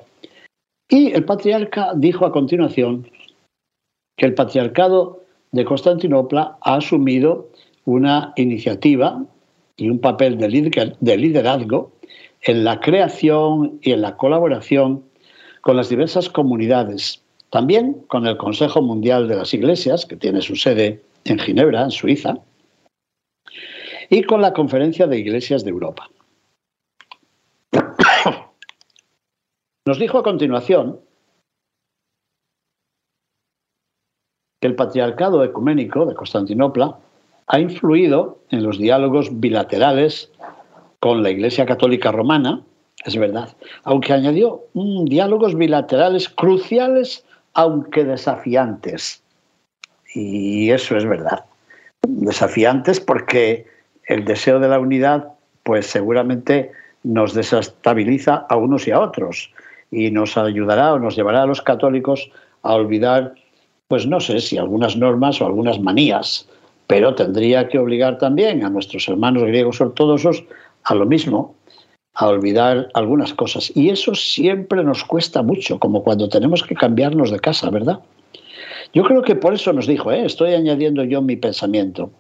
y 0.88 1.14
el 1.14 1.26
patriarca 1.26 1.94
dijo 1.96 2.28
a 2.28 2.32
continuación 2.32 3.10
que 4.18 4.28
el 4.28 4.36
patriarcado 4.36 5.24
de 5.52 5.66
Constantinopla 5.66 6.58
ha 6.62 6.76
asumido 6.76 7.50
una 7.86 8.34
iniciativa 8.36 9.26
y 9.82 9.90
un 9.90 9.98
papel 10.00 10.38
de 10.38 11.18
liderazgo 11.18 11.92
en 12.42 12.64
la 12.64 12.80
creación 12.80 13.80
y 13.82 13.94
en 13.94 14.02
la 14.02 14.16
colaboración 14.16 15.04
con 15.62 15.76
las 15.76 15.90
diversas 15.90 16.30
comunidades, 16.30 17.24
también 17.50 17.94
con 18.08 18.28
el 18.28 18.38
Consejo 18.38 18.84
Mundial 18.84 19.28
de 19.28 19.38
las 19.38 19.56
Iglesias, 19.56 20.06
que 20.06 20.18
tiene 20.18 20.44
su 20.44 20.56
sede 20.56 21.02
en 21.26 21.40
Ginebra, 21.40 21.82
en 21.82 21.90
Suiza, 21.90 22.36
y 24.12 24.22
con 24.22 24.44
la 24.44 24.54
Conferencia 24.54 25.08
de 25.08 25.18
Iglesias 25.18 25.64
de 25.64 25.72
Europa. 25.72 26.12
Nos 29.88 29.98
dijo 29.98 30.20
a 30.20 30.24
continuación 30.24 31.00
que 34.60 34.68
el 34.68 34.76
patriarcado 34.76 35.44
ecuménico 35.44 36.06
de 36.06 36.14
Constantinopla 36.14 37.00
ha 37.48 37.60
influido 37.60 38.40
en 38.50 38.64
los 38.64 38.78
diálogos 38.78 39.40
bilaterales 39.40 40.32
con 41.00 41.24
la 41.24 41.32
Iglesia 41.32 41.66
Católica 41.66 42.12
Romana, 42.12 42.62
es 43.06 43.18
verdad, 43.18 43.50
aunque 43.84 44.14
añadió 44.14 44.62
mm, 44.74 45.06
diálogos 45.06 45.56
bilaterales 45.56 46.30
cruciales, 46.30 47.26
aunque 47.54 48.06
desafiantes, 48.06 49.22
y 50.14 50.70
eso 50.72 50.98
es 50.98 51.06
verdad. 51.06 51.46
Desafiantes 52.08 53.00
porque 53.00 53.66
el 54.06 54.26
deseo 54.26 54.60
de 54.60 54.68
la 54.68 54.80
unidad, 54.80 55.30
pues 55.64 55.88
seguramente 55.88 56.72
nos 57.04 57.34
desestabiliza 57.34 58.46
a 58.50 58.58
unos 58.58 58.88
y 58.88 58.92
a 58.92 59.00
otros 59.00 59.52
y 59.90 60.12
nos 60.12 60.38
ayudará 60.38 60.94
o 60.94 61.00
nos 61.00 61.16
llevará 61.16 61.44
a 61.44 61.46
los 61.46 61.62
católicos 61.62 62.32
a 62.64 62.74
olvidar, 62.74 63.36
pues 63.88 64.06
no 64.06 64.20
sé 64.20 64.40
si 64.40 64.58
algunas 64.58 64.96
normas 64.96 65.42
o 65.42 65.46
algunas 65.46 65.80
manías, 65.80 66.48
pero 66.92 67.16
tendría 67.16 67.70
que 67.70 67.80
obligar 67.80 68.18
también 68.18 68.66
a 68.66 68.70
nuestros 68.70 69.08
hermanos 69.08 69.44
griegos 69.44 69.80
ortodoxos 69.80 70.44
a 70.84 70.94
lo 70.94 71.06
mismo, 71.06 71.56
a 72.14 72.28
olvidar 72.28 72.90
algunas 72.96 73.34
cosas. 73.34 73.72
Y 73.78 73.92
eso 73.92 74.14
siempre 74.14 74.84
nos 74.84 75.06
cuesta 75.06 75.42
mucho, 75.42 75.80
como 75.80 76.04
cuando 76.04 76.28
tenemos 76.28 76.64
que 76.64 76.76
cambiarnos 76.76 77.32
de 77.32 77.40
casa, 77.40 77.70
¿verdad? 77.70 78.02
Yo 78.94 79.06
creo 79.06 79.22
que 79.22 79.36
por 79.36 79.54
eso 79.54 79.72
nos 79.72 79.88
dijo, 79.88 80.12
¿eh? 80.12 80.26
estoy 80.26 80.54
añadiendo 80.54 81.06
yo 81.06 81.22
mi 81.22 81.38
pensamiento, 81.38 82.12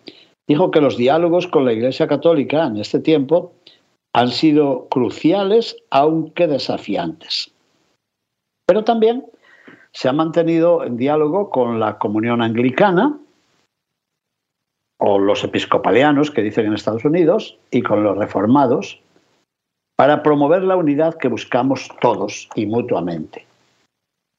dijo 0.47 0.71
que 0.71 0.79
los 0.79 0.95
diálogos 0.95 1.47
con 1.47 1.65
la 1.65 1.73
Iglesia 1.73 2.07
Católica 2.07 2.65
en 2.67 2.77
este 2.77 3.01
tiempo 3.01 3.51
han 4.13 4.29
sido 4.29 4.87
cruciales, 4.87 5.75
aunque 5.89 6.47
desafiantes. 6.47 7.51
Pero 8.65 8.85
también 8.85 9.25
se 9.91 10.07
ha 10.07 10.13
mantenido 10.13 10.85
en 10.85 10.95
diálogo 10.95 11.49
con 11.49 11.81
la 11.81 11.97
comunión 11.97 12.41
anglicana 12.41 13.19
o 15.03 15.17
los 15.17 15.43
episcopalianos 15.43 16.29
que 16.29 16.43
dicen 16.43 16.67
en 16.67 16.73
Estados 16.73 17.05
Unidos 17.05 17.57
y 17.71 17.81
con 17.81 18.03
los 18.03 18.15
reformados 18.17 18.99
para 19.97 20.21
promover 20.21 20.63
la 20.63 20.75
unidad 20.75 21.15
que 21.15 21.27
buscamos 21.27 21.89
todos 21.99 22.47
y 22.53 22.67
mutuamente. 22.67 23.45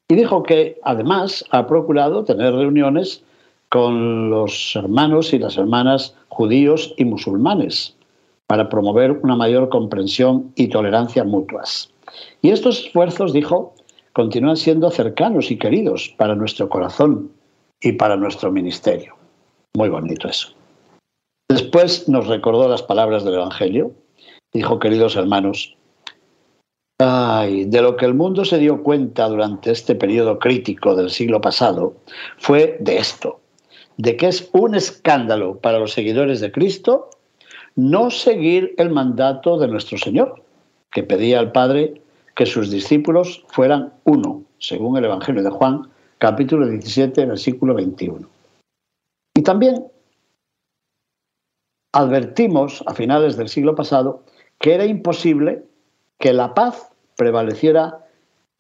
Y 0.08 0.14
dijo 0.14 0.44
que 0.44 0.78
además 0.84 1.44
ha 1.50 1.66
procurado 1.66 2.24
tener 2.24 2.54
reuniones 2.54 3.24
con 3.70 4.30
los 4.30 4.76
hermanos 4.76 5.32
y 5.32 5.40
las 5.40 5.56
hermanas 5.56 6.14
judíos 6.28 6.94
y 6.96 7.06
musulmanes 7.06 7.96
para 8.46 8.68
promover 8.68 9.10
una 9.22 9.34
mayor 9.34 9.68
comprensión 9.68 10.52
y 10.54 10.68
tolerancia 10.68 11.24
mutuas. 11.24 11.90
Y 12.40 12.50
estos 12.50 12.84
esfuerzos, 12.86 13.32
dijo, 13.32 13.74
continúan 14.12 14.56
siendo 14.56 14.90
cercanos 14.90 15.50
y 15.50 15.56
queridos 15.56 16.14
para 16.16 16.36
nuestro 16.36 16.68
corazón 16.68 17.32
y 17.80 17.92
para 17.92 18.16
nuestro 18.16 18.52
ministerio. 18.52 19.21
Muy 19.76 19.88
bonito 19.88 20.28
eso. 20.28 20.48
Después 21.48 22.08
nos 22.08 22.26
recordó 22.26 22.68
las 22.68 22.82
palabras 22.82 23.24
del 23.24 23.34
Evangelio. 23.34 23.92
Dijo, 24.52 24.78
queridos 24.78 25.16
hermanos, 25.16 25.76
Ay, 27.04 27.64
de 27.64 27.82
lo 27.82 27.96
que 27.96 28.06
el 28.06 28.14
mundo 28.14 28.44
se 28.44 28.58
dio 28.58 28.84
cuenta 28.84 29.28
durante 29.28 29.72
este 29.72 29.96
periodo 29.96 30.38
crítico 30.38 30.94
del 30.94 31.10
siglo 31.10 31.40
pasado 31.40 31.94
fue 32.36 32.76
de 32.78 32.98
esto, 32.98 33.40
de 33.96 34.16
que 34.16 34.28
es 34.28 34.48
un 34.52 34.76
escándalo 34.76 35.58
para 35.58 35.80
los 35.80 35.92
seguidores 35.92 36.40
de 36.40 36.52
Cristo 36.52 37.10
no 37.74 38.10
seguir 38.10 38.74
el 38.78 38.90
mandato 38.90 39.58
de 39.58 39.66
nuestro 39.66 39.98
Señor, 39.98 40.44
que 40.92 41.02
pedía 41.02 41.40
al 41.40 41.50
Padre 41.50 42.00
que 42.36 42.46
sus 42.46 42.70
discípulos 42.70 43.44
fueran 43.48 43.92
uno, 44.04 44.44
según 44.58 44.96
el 44.96 45.06
Evangelio 45.06 45.42
de 45.42 45.50
Juan, 45.50 45.88
capítulo 46.18 46.68
17, 46.68 47.26
versículo 47.26 47.74
21. 47.74 48.31
Y 49.34 49.42
también 49.42 49.86
advertimos 51.92 52.82
a 52.86 52.94
finales 52.94 53.36
del 53.36 53.48
siglo 53.48 53.74
pasado 53.74 54.24
que 54.58 54.74
era 54.74 54.84
imposible 54.84 55.64
que 56.18 56.32
la 56.32 56.54
paz 56.54 56.90
prevaleciera 57.16 57.98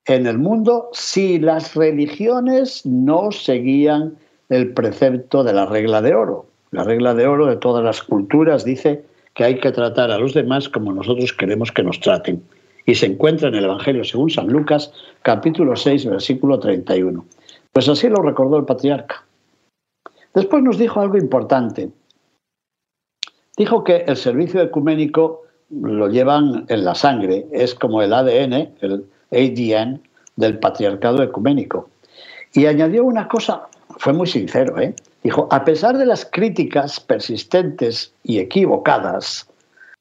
en 0.06 0.26
el 0.26 0.38
mundo 0.38 0.88
si 0.92 1.38
las 1.38 1.74
religiones 1.74 2.84
no 2.84 3.30
seguían 3.30 4.16
el 4.48 4.72
precepto 4.74 5.44
de 5.44 5.52
la 5.52 5.66
regla 5.66 6.02
de 6.02 6.14
oro. 6.14 6.46
La 6.72 6.84
regla 6.84 7.14
de 7.14 7.26
oro 7.26 7.46
de 7.46 7.56
todas 7.56 7.84
las 7.84 8.02
culturas 8.02 8.64
dice 8.64 9.04
que 9.34 9.44
hay 9.44 9.60
que 9.60 9.72
tratar 9.72 10.10
a 10.10 10.18
los 10.18 10.34
demás 10.34 10.68
como 10.68 10.92
nosotros 10.92 11.32
queremos 11.32 11.70
que 11.70 11.82
nos 11.82 12.00
traten. 12.00 12.42
Y 12.84 12.96
se 12.96 13.06
encuentra 13.06 13.48
en 13.48 13.54
el 13.54 13.64
Evangelio 13.64 14.04
según 14.04 14.30
San 14.30 14.48
Lucas, 14.48 14.92
capítulo 15.22 15.76
6, 15.76 16.06
versículo 16.06 16.58
31. 16.58 17.24
Pues 17.72 17.88
así 17.88 18.08
lo 18.08 18.16
recordó 18.16 18.58
el 18.58 18.64
patriarca. 18.64 19.24
Después 20.34 20.62
nos 20.62 20.78
dijo 20.78 21.00
algo 21.00 21.18
importante. 21.18 21.90
Dijo 23.56 23.84
que 23.84 24.04
el 24.06 24.16
servicio 24.16 24.62
ecuménico 24.62 25.42
lo 25.70 26.08
llevan 26.08 26.66
en 26.68 26.84
la 26.84 26.94
sangre, 26.94 27.46
es 27.52 27.74
como 27.74 28.02
el 28.02 28.12
ADN, 28.12 28.74
el 28.80 29.06
ADN 29.30 30.02
del 30.36 30.58
patriarcado 30.58 31.22
ecuménico. 31.22 31.88
Y 32.54 32.66
añadió 32.66 33.04
una 33.04 33.28
cosa, 33.28 33.66
fue 33.98 34.12
muy 34.12 34.26
sincero, 34.26 34.78
¿eh? 34.80 34.94
dijo, 35.22 35.48
a 35.50 35.64
pesar 35.64 35.96
de 35.96 36.06
las 36.06 36.24
críticas 36.24 37.00
persistentes 37.00 38.12
y 38.22 38.38
equivocadas, 38.38 39.48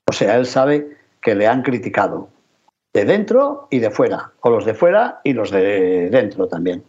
o 0.09 0.13
sea, 0.13 0.35
él 0.37 0.45
sabe 0.45 0.97
que 1.21 1.35
le 1.35 1.47
han 1.47 1.61
criticado, 1.61 2.29
de 2.93 3.05
dentro 3.05 3.67
y 3.69 3.79
de 3.79 3.91
fuera, 3.91 4.31
o 4.41 4.49
los 4.49 4.65
de 4.65 4.73
fuera 4.73 5.21
y 5.23 5.33
los 5.33 5.51
de 5.51 6.09
dentro 6.09 6.47
también. 6.47 6.83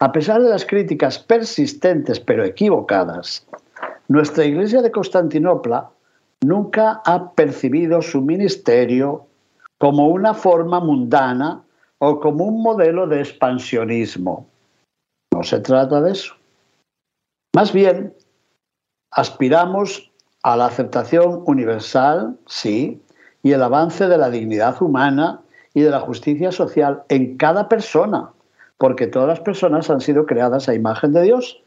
A 0.00 0.12
pesar 0.12 0.42
de 0.42 0.48
las 0.48 0.64
críticas 0.64 1.18
persistentes 1.18 2.20
pero 2.20 2.44
equivocadas, 2.44 3.46
nuestra 4.06 4.44
Iglesia 4.44 4.80
de 4.80 4.92
Constantinopla 4.92 5.90
nunca 6.44 7.02
ha 7.04 7.32
percibido 7.32 8.00
su 8.00 8.22
ministerio 8.22 9.26
como 9.78 10.08
una 10.08 10.34
forma 10.34 10.78
mundana 10.78 11.62
o 11.98 12.20
como 12.20 12.44
un 12.44 12.62
modelo 12.62 13.08
de 13.08 13.20
expansionismo. 13.20 14.46
No 15.32 15.42
se 15.42 15.58
trata 15.60 16.00
de 16.00 16.12
eso. 16.12 16.34
Más 17.54 17.72
bien, 17.72 18.14
aspiramos 19.10 20.12
a 20.44 20.56
la 20.56 20.66
aceptación 20.66 21.42
universal, 21.46 22.38
sí, 22.46 23.02
y 23.42 23.52
el 23.52 23.62
avance 23.62 24.06
de 24.06 24.18
la 24.18 24.30
dignidad 24.30 24.80
humana 24.80 25.40
y 25.74 25.80
de 25.80 25.90
la 25.90 26.00
justicia 26.00 26.52
social 26.52 27.02
en 27.08 27.36
cada 27.36 27.68
persona, 27.68 28.30
porque 28.78 29.08
todas 29.08 29.28
las 29.28 29.40
personas 29.40 29.90
han 29.90 30.00
sido 30.00 30.24
creadas 30.24 30.68
a 30.68 30.74
imagen 30.74 31.12
de 31.12 31.22
Dios. 31.22 31.60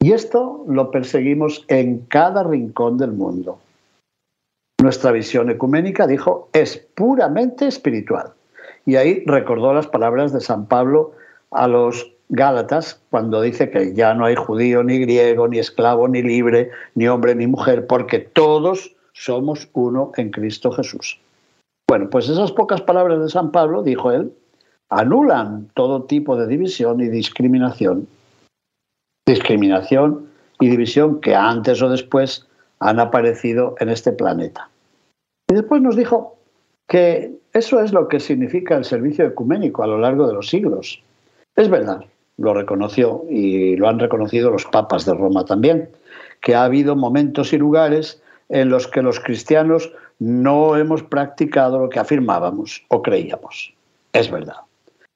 Y 0.00 0.12
esto 0.12 0.64
lo 0.68 0.90
perseguimos 0.90 1.64
en 1.68 2.00
cada 2.06 2.44
rincón 2.44 2.98
del 2.98 3.12
mundo. 3.12 3.58
Nuestra 4.80 5.10
visión 5.10 5.50
ecuménica, 5.50 6.06
dijo, 6.06 6.48
es 6.52 6.76
puramente 6.94 7.66
espiritual. 7.66 8.32
Y 8.86 8.96
ahí 8.96 9.24
recordó 9.26 9.74
las 9.74 9.88
palabras 9.88 10.32
de 10.32 10.40
San 10.40 10.66
Pablo 10.66 11.12
a 11.50 11.66
los 11.66 12.12
Gálatas 12.28 13.00
cuando 13.10 13.40
dice 13.40 13.70
que 13.70 13.94
ya 13.94 14.14
no 14.14 14.26
hay 14.26 14.36
judío 14.36 14.84
ni 14.84 14.98
griego, 14.98 15.48
ni 15.48 15.58
esclavo 15.58 16.06
ni 16.08 16.22
libre, 16.22 16.70
ni 16.94 17.08
hombre 17.08 17.34
ni 17.34 17.46
mujer, 17.46 17.86
porque 17.86 18.18
todos 18.18 18.94
somos 19.14 19.68
uno 19.72 20.12
en 20.16 20.30
Cristo 20.30 20.70
Jesús. 20.70 21.18
Bueno, 21.88 22.10
pues 22.10 22.28
esas 22.28 22.52
pocas 22.52 22.82
palabras 22.82 23.20
de 23.20 23.30
San 23.30 23.50
Pablo, 23.50 23.82
dijo 23.82 24.12
él, 24.12 24.32
anulan 24.90 25.68
todo 25.74 26.04
tipo 26.04 26.36
de 26.36 26.46
división 26.46 27.00
y 27.00 27.08
discriminación. 27.08 28.06
Discriminación 29.26 30.28
y 30.60 30.68
división 30.68 31.20
que 31.20 31.34
antes 31.34 31.82
o 31.82 31.88
después 31.88 32.46
han 32.80 33.00
aparecido 33.00 33.74
en 33.80 33.90
este 33.90 34.12
planeta. 34.12 34.68
Y 35.50 35.54
después 35.54 35.82
nos 35.82 35.96
dijo 35.96 36.36
que 36.88 37.32
eso 37.52 37.80
es 37.80 37.92
lo 37.92 38.08
que 38.08 38.20
significa 38.20 38.76
el 38.76 38.84
servicio 38.84 39.26
ecuménico 39.26 39.82
a 39.82 39.86
lo 39.86 39.98
largo 39.98 40.26
de 40.26 40.34
los 40.34 40.48
siglos. 40.48 41.02
Es 41.56 41.68
verdad, 41.68 42.04
lo 42.36 42.54
reconoció 42.54 43.24
y 43.28 43.76
lo 43.76 43.88
han 43.88 43.98
reconocido 43.98 44.50
los 44.50 44.64
papas 44.64 45.04
de 45.04 45.14
Roma 45.14 45.44
también, 45.44 45.90
que 46.40 46.54
ha 46.54 46.64
habido 46.64 46.96
momentos 46.96 47.52
y 47.52 47.58
lugares 47.58 48.22
en 48.48 48.70
los 48.70 48.86
que 48.86 49.02
los 49.02 49.20
cristianos 49.20 49.92
no 50.18 50.76
hemos 50.76 51.02
practicado 51.02 51.78
lo 51.78 51.88
que 51.88 51.98
afirmábamos 51.98 52.84
o 52.88 53.02
creíamos. 53.02 53.74
Es 54.12 54.30
verdad. 54.30 54.67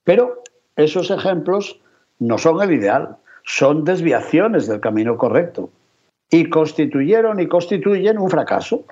Pero 0.05 0.43
esos 0.77 1.11
ejemplos 1.11 1.81
no 2.19 2.39
son 2.39 2.63
el 2.63 2.73
ideal, 2.73 3.17
son 3.45 3.85
desviaciones 3.85 4.67
del 4.67 4.81
camino 4.81 5.17
correcto 5.17 5.71
y 6.31 6.49
constituyeron 6.49 7.41
y 7.41 7.47
constituyen 7.47 8.19
un 8.19 8.31
fracaso. 8.31 8.85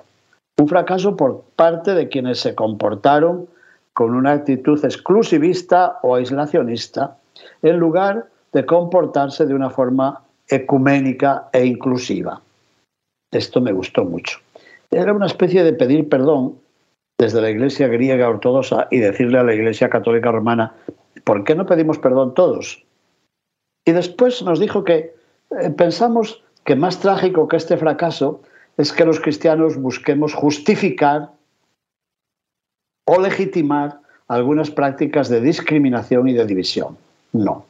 Un 0.59 0.67
fracaso 0.67 1.15
por 1.15 1.43
parte 1.55 1.93
de 1.93 2.07
quienes 2.07 2.39
se 2.39 2.53
comportaron 2.53 3.47
con 3.93 4.15
una 4.15 4.33
actitud 4.33 4.83
exclusivista 4.85 5.99
o 6.03 6.15
aislacionista, 6.15 7.17
en 7.61 7.77
lugar 7.77 8.27
de 8.53 8.65
comportarse 8.65 9.45
de 9.45 9.53
una 9.53 9.69
forma 9.69 10.21
ecuménica 10.47 11.49
e 11.51 11.65
inclusiva. 11.65 12.41
Esto 13.31 13.61
me 13.61 13.71
gustó 13.71 14.03
mucho. 14.05 14.39
Era 14.91 15.13
una 15.13 15.25
especie 15.25 15.63
de 15.63 15.73
pedir 15.73 16.09
perdón 16.09 16.55
desde 17.17 17.41
la 17.41 17.49
Iglesia 17.49 17.87
griega 17.87 18.29
ortodoxa 18.29 18.87
y 18.91 18.99
decirle 18.99 19.39
a 19.39 19.43
la 19.43 19.53
Iglesia 19.53 19.89
católica 19.89 20.31
romana, 20.31 20.73
¿por 21.23 21.43
qué 21.43 21.55
no 21.55 21.65
pedimos 21.65 21.97
perdón 21.97 22.33
todos? 22.33 22.83
Y 23.85 23.91
después 23.91 24.41
nos 24.43 24.59
dijo 24.59 24.83
que 24.83 25.15
eh, 25.59 25.69
pensamos 25.75 26.43
que 26.65 26.75
más 26.75 26.99
trágico 26.99 27.47
que 27.47 27.57
este 27.57 27.77
fracaso 27.77 28.41
es 28.77 28.93
que 28.93 29.05
los 29.05 29.19
cristianos 29.19 29.77
busquemos 29.77 30.33
justificar 30.33 31.31
o 33.07 33.19
legitimar 33.19 33.99
algunas 34.27 34.71
prácticas 34.71 35.27
de 35.29 35.41
discriminación 35.41 36.27
y 36.29 36.33
de 36.33 36.45
división. 36.45 36.97
No. 37.33 37.65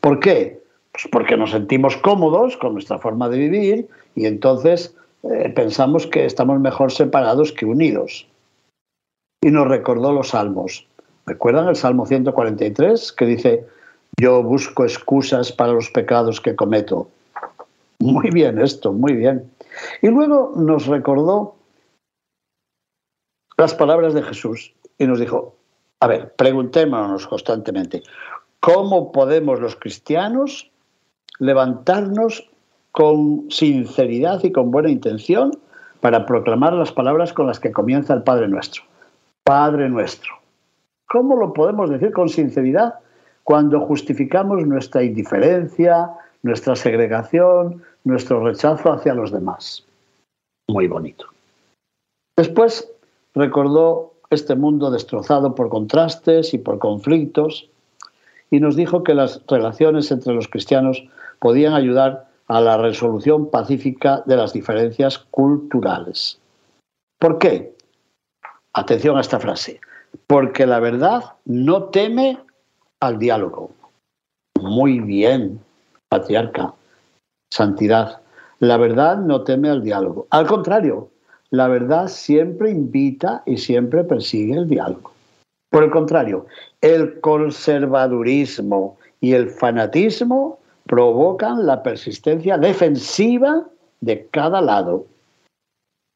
¿Por 0.00 0.20
qué? 0.20 0.62
Pues 0.92 1.08
porque 1.10 1.36
nos 1.36 1.50
sentimos 1.50 1.96
cómodos 1.98 2.56
con 2.56 2.72
nuestra 2.72 2.98
forma 2.98 3.28
de 3.28 3.38
vivir 3.38 3.88
y 4.14 4.26
entonces 4.26 4.94
eh, 5.24 5.50
pensamos 5.50 6.06
que 6.06 6.24
estamos 6.24 6.60
mejor 6.60 6.92
separados 6.92 7.52
que 7.52 7.66
unidos. 7.66 8.26
Y 9.42 9.50
nos 9.50 9.68
recordó 9.68 10.12
los 10.12 10.28
salmos. 10.28 10.86
¿Recuerdan 11.26 11.68
el 11.68 11.76
Salmo 11.76 12.06
143 12.06 13.12
que 13.12 13.24
dice, 13.24 13.66
yo 14.20 14.42
busco 14.42 14.84
excusas 14.84 15.52
para 15.52 15.72
los 15.72 15.90
pecados 15.90 16.40
que 16.40 16.54
cometo? 16.54 17.08
Muy 17.98 18.30
bien 18.30 18.60
esto, 18.60 18.92
muy 18.92 19.14
bien. 19.14 19.50
Y 20.02 20.08
luego 20.08 20.52
nos 20.56 20.86
recordó 20.86 21.56
las 23.56 23.74
palabras 23.74 24.14
de 24.14 24.22
Jesús 24.22 24.74
y 24.98 25.06
nos 25.06 25.18
dijo, 25.18 25.56
a 26.00 26.06
ver, 26.06 26.34
preguntémonos 26.34 27.26
constantemente, 27.26 28.02
¿cómo 28.60 29.10
podemos 29.10 29.60
los 29.60 29.76
cristianos 29.76 30.70
levantarnos 31.38 32.50
con 32.92 33.50
sinceridad 33.50 34.44
y 34.44 34.52
con 34.52 34.70
buena 34.70 34.90
intención 34.90 35.58
para 36.00 36.26
proclamar 36.26 36.74
las 36.74 36.92
palabras 36.92 37.32
con 37.32 37.46
las 37.46 37.58
que 37.58 37.72
comienza 37.72 38.12
el 38.12 38.22
Padre 38.22 38.48
nuestro? 38.48 38.82
Padre 39.44 39.88
nuestro. 39.88 40.43
¿Cómo 41.06 41.36
lo 41.36 41.52
podemos 41.52 41.90
decir 41.90 42.12
con 42.12 42.28
sinceridad 42.28 42.94
cuando 43.44 43.80
justificamos 43.80 44.66
nuestra 44.66 45.02
indiferencia, 45.02 46.10
nuestra 46.42 46.74
segregación, 46.76 47.82
nuestro 48.04 48.44
rechazo 48.44 48.92
hacia 48.92 49.14
los 49.14 49.30
demás. 49.30 49.84
Muy 50.68 50.88
bonito. 50.88 51.26
Después 52.36 52.90
recordó 53.34 54.14
este 54.30 54.54
mundo 54.54 54.90
destrozado 54.90 55.54
por 55.54 55.68
contrastes 55.68 56.54
y 56.54 56.58
por 56.58 56.78
conflictos 56.78 57.68
y 58.50 58.60
nos 58.60 58.76
dijo 58.76 59.04
que 59.04 59.14
las 59.14 59.42
relaciones 59.46 60.10
entre 60.10 60.34
los 60.34 60.48
cristianos 60.48 61.06
podían 61.38 61.74
ayudar 61.74 62.28
a 62.46 62.60
la 62.60 62.76
resolución 62.76 63.50
pacífica 63.50 64.22
de 64.26 64.36
las 64.36 64.52
diferencias 64.52 65.18
culturales. 65.18 66.38
¿Por 67.18 67.38
qué? 67.38 67.74
Atención 68.72 69.16
a 69.16 69.20
esta 69.20 69.40
frase. 69.40 69.80
Porque 70.34 70.66
la 70.66 70.80
verdad 70.80 71.22
no 71.44 71.84
teme 71.90 72.40
al 72.98 73.20
diálogo. 73.20 73.70
Muy 74.60 74.98
bien, 74.98 75.60
patriarca 76.08 76.74
santidad. 77.52 78.20
La 78.58 78.76
verdad 78.76 79.18
no 79.18 79.44
teme 79.44 79.70
al 79.70 79.84
diálogo. 79.84 80.26
Al 80.30 80.48
contrario, 80.48 81.08
la 81.50 81.68
verdad 81.68 82.08
siempre 82.08 82.72
invita 82.72 83.44
y 83.46 83.58
siempre 83.58 84.02
persigue 84.02 84.54
el 84.54 84.68
diálogo. 84.68 85.12
Por 85.70 85.84
el 85.84 85.92
contrario, 85.92 86.46
el 86.80 87.20
conservadurismo 87.20 88.98
y 89.20 89.34
el 89.34 89.50
fanatismo 89.50 90.58
provocan 90.86 91.64
la 91.64 91.80
persistencia 91.84 92.58
defensiva 92.58 93.68
de 94.00 94.26
cada 94.32 94.60
lado, 94.60 95.06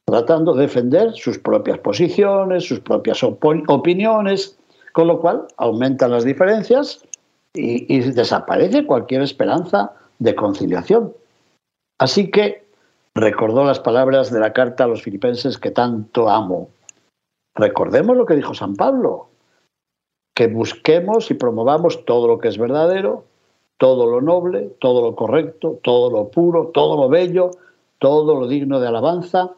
tratando 0.08 0.54
de 0.54 0.62
defender 0.62 1.12
sus 1.12 1.38
propias 1.38 1.78
posiciones, 1.80 2.64
sus 2.64 2.80
propias 2.80 3.22
opiniones, 3.22 4.58
con 4.92 5.06
lo 5.06 5.20
cual 5.20 5.46
aumentan 5.58 6.12
las 6.12 6.24
diferencias 6.24 7.04
y 7.52 8.00
desaparece 8.00 8.86
cualquier 8.86 9.20
esperanza 9.20 9.92
de 10.18 10.34
conciliación. 10.34 11.12
Así 11.98 12.30
que 12.30 12.64
recordó 13.14 13.64
las 13.64 13.80
palabras 13.80 14.32
de 14.32 14.40
la 14.40 14.54
carta 14.54 14.84
a 14.84 14.86
los 14.86 15.02
filipenses 15.02 15.58
que 15.58 15.72
tanto 15.72 16.30
amo. 16.30 16.70
Recordemos 17.54 18.16
lo 18.16 18.24
que 18.24 18.36
dijo 18.36 18.54
San 18.54 18.76
Pablo, 18.76 19.28
que 20.34 20.46
busquemos 20.46 21.30
y 21.30 21.34
promovamos 21.34 22.06
todo 22.06 22.28
lo 22.28 22.38
que 22.38 22.48
es 22.48 22.56
verdadero, 22.56 23.24
todo 23.76 24.06
lo 24.06 24.22
noble, 24.22 24.74
todo 24.80 25.02
lo 25.02 25.14
correcto, 25.14 25.80
todo 25.82 26.10
lo 26.10 26.28
puro, 26.30 26.68
todo 26.68 26.96
lo 26.96 27.10
bello, 27.10 27.50
todo 27.98 28.40
lo 28.40 28.48
digno 28.48 28.80
de 28.80 28.88
alabanza, 28.88 29.50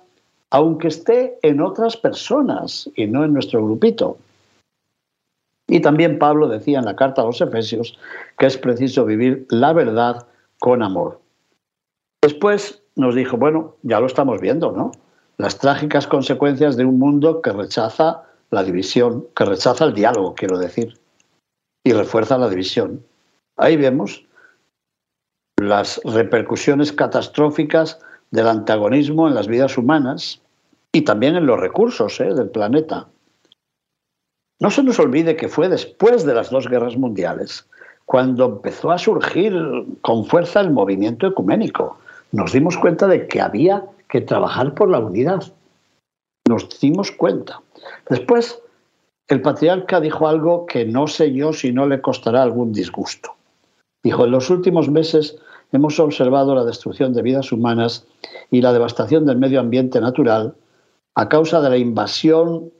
aunque 0.50 0.88
esté 0.88 1.38
en 1.42 1.60
otras 1.60 1.96
personas 1.96 2.90
y 2.96 3.06
no 3.06 3.24
en 3.24 3.32
nuestro 3.32 3.64
grupito. 3.64 4.18
Y 5.68 5.80
también 5.80 6.18
Pablo 6.18 6.48
decía 6.48 6.80
en 6.80 6.84
la 6.84 6.96
carta 6.96 7.22
a 7.22 7.26
los 7.26 7.40
Efesios 7.40 7.96
que 8.38 8.46
es 8.46 8.58
preciso 8.58 9.04
vivir 9.04 9.46
la 9.50 9.72
verdad 9.72 10.26
con 10.58 10.82
amor. 10.82 11.20
Después 12.22 12.82
nos 12.96 13.14
dijo, 13.14 13.36
bueno, 13.36 13.76
ya 13.82 14.00
lo 14.00 14.06
estamos 14.06 14.40
viendo, 14.40 14.72
¿no? 14.72 14.90
Las 15.38 15.58
trágicas 15.58 16.06
consecuencias 16.06 16.76
de 16.76 16.84
un 16.84 16.98
mundo 16.98 17.40
que 17.40 17.52
rechaza 17.52 18.24
la 18.50 18.64
división, 18.64 19.26
que 19.34 19.44
rechaza 19.44 19.84
el 19.84 19.94
diálogo, 19.94 20.34
quiero 20.34 20.58
decir, 20.58 20.98
y 21.84 21.92
refuerza 21.92 22.36
la 22.36 22.48
división. 22.48 23.06
Ahí 23.56 23.76
vemos 23.76 24.26
las 25.56 26.00
repercusiones 26.04 26.92
catastróficas 26.92 28.00
del 28.30 28.48
antagonismo 28.48 29.28
en 29.28 29.34
las 29.34 29.48
vidas 29.48 29.76
humanas 29.76 30.40
y 30.92 31.02
también 31.02 31.36
en 31.36 31.46
los 31.46 31.58
recursos 31.58 32.20
¿eh? 32.20 32.34
del 32.34 32.50
planeta. 32.50 33.08
No 34.60 34.70
se 34.70 34.82
nos 34.82 34.98
olvide 34.98 35.36
que 35.36 35.48
fue 35.48 35.68
después 35.68 36.24
de 36.24 36.34
las 36.34 36.50
dos 36.50 36.68
guerras 36.68 36.96
mundiales 36.96 37.66
cuando 38.04 38.46
empezó 38.46 38.90
a 38.90 38.98
surgir 38.98 39.54
con 40.02 40.26
fuerza 40.26 40.60
el 40.60 40.70
movimiento 40.70 41.26
ecuménico. 41.26 41.98
Nos 42.32 42.52
dimos 42.52 42.76
cuenta 42.76 43.06
de 43.06 43.26
que 43.26 43.40
había 43.40 43.84
que 44.08 44.20
trabajar 44.20 44.74
por 44.74 44.90
la 44.90 44.98
unidad. 44.98 45.44
Nos 46.48 46.80
dimos 46.80 47.12
cuenta. 47.12 47.62
Después, 48.08 48.60
el 49.28 49.40
patriarca 49.40 50.00
dijo 50.00 50.26
algo 50.26 50.66
que 50.66 50.84
no 50.84 51.06
sé 51.06 51.32
yo 51.32 51.52
si 51.52 51.72
no 51.72 51.86
le 51.86 52.00
costará 52.00 52.42
algún 52.42 52.72
disgusto. 52.72 53.36
Dijo, 54.02 54.24
en 54.24 54.32
los 54.32 54.50
últimos 54.50 54.90
meses 54.90 55.38
hemos 55.72 55.98
observado 56.00 56.54
la 56.54 56.64
destrucción 56.64 57.12
de 57.12 57.22
vidas 57.22 57.52
humanas 57.52 58.06
y 58.50 58.60
la 58.60 58.72
devastación 58.72 59.26
del 59.26 59.38
medio 59.38 59.60
ambiente 59.60 60.00
natural 60.00 60.54
a 61.14 61.28
causa 61.28 61.60
de 61.60 61.70
la 61.70 61.76
invasión 61.76 62.72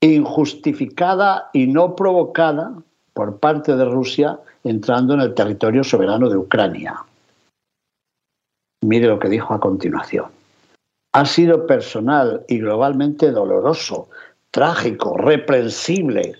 injustificada 0.00 1.50
y 1.52 1.66
no 1.66 1.96
provocada 1.96 2.74
por 3.12 3.38
parte 3.38 3.76
de 3.76 3.84
Rusia 3.84 4.38
entrando 4.64 5.14
en 5.14 5.20
el 5.20 5.34
territorio 5.34 5.82
soberano 5.82 6.28
de 6.28 6.36
Ucrania. 6.36 7.04
Mire 8.84 9.08
lo 9.08 9.18
que 9.18 9.28
dijo 9.28 9.54
a 9.54 9.60
continuación. 9.60 10.26
Ha 11.12 11.24
sido 11.24 11.66
personal 11.66 12.44
y 12.48 12.58
globalmente 12.58 13.32
doloroso, 13.32 14.08
trágico, 14.50 15.16
reprensible 15.16 16.36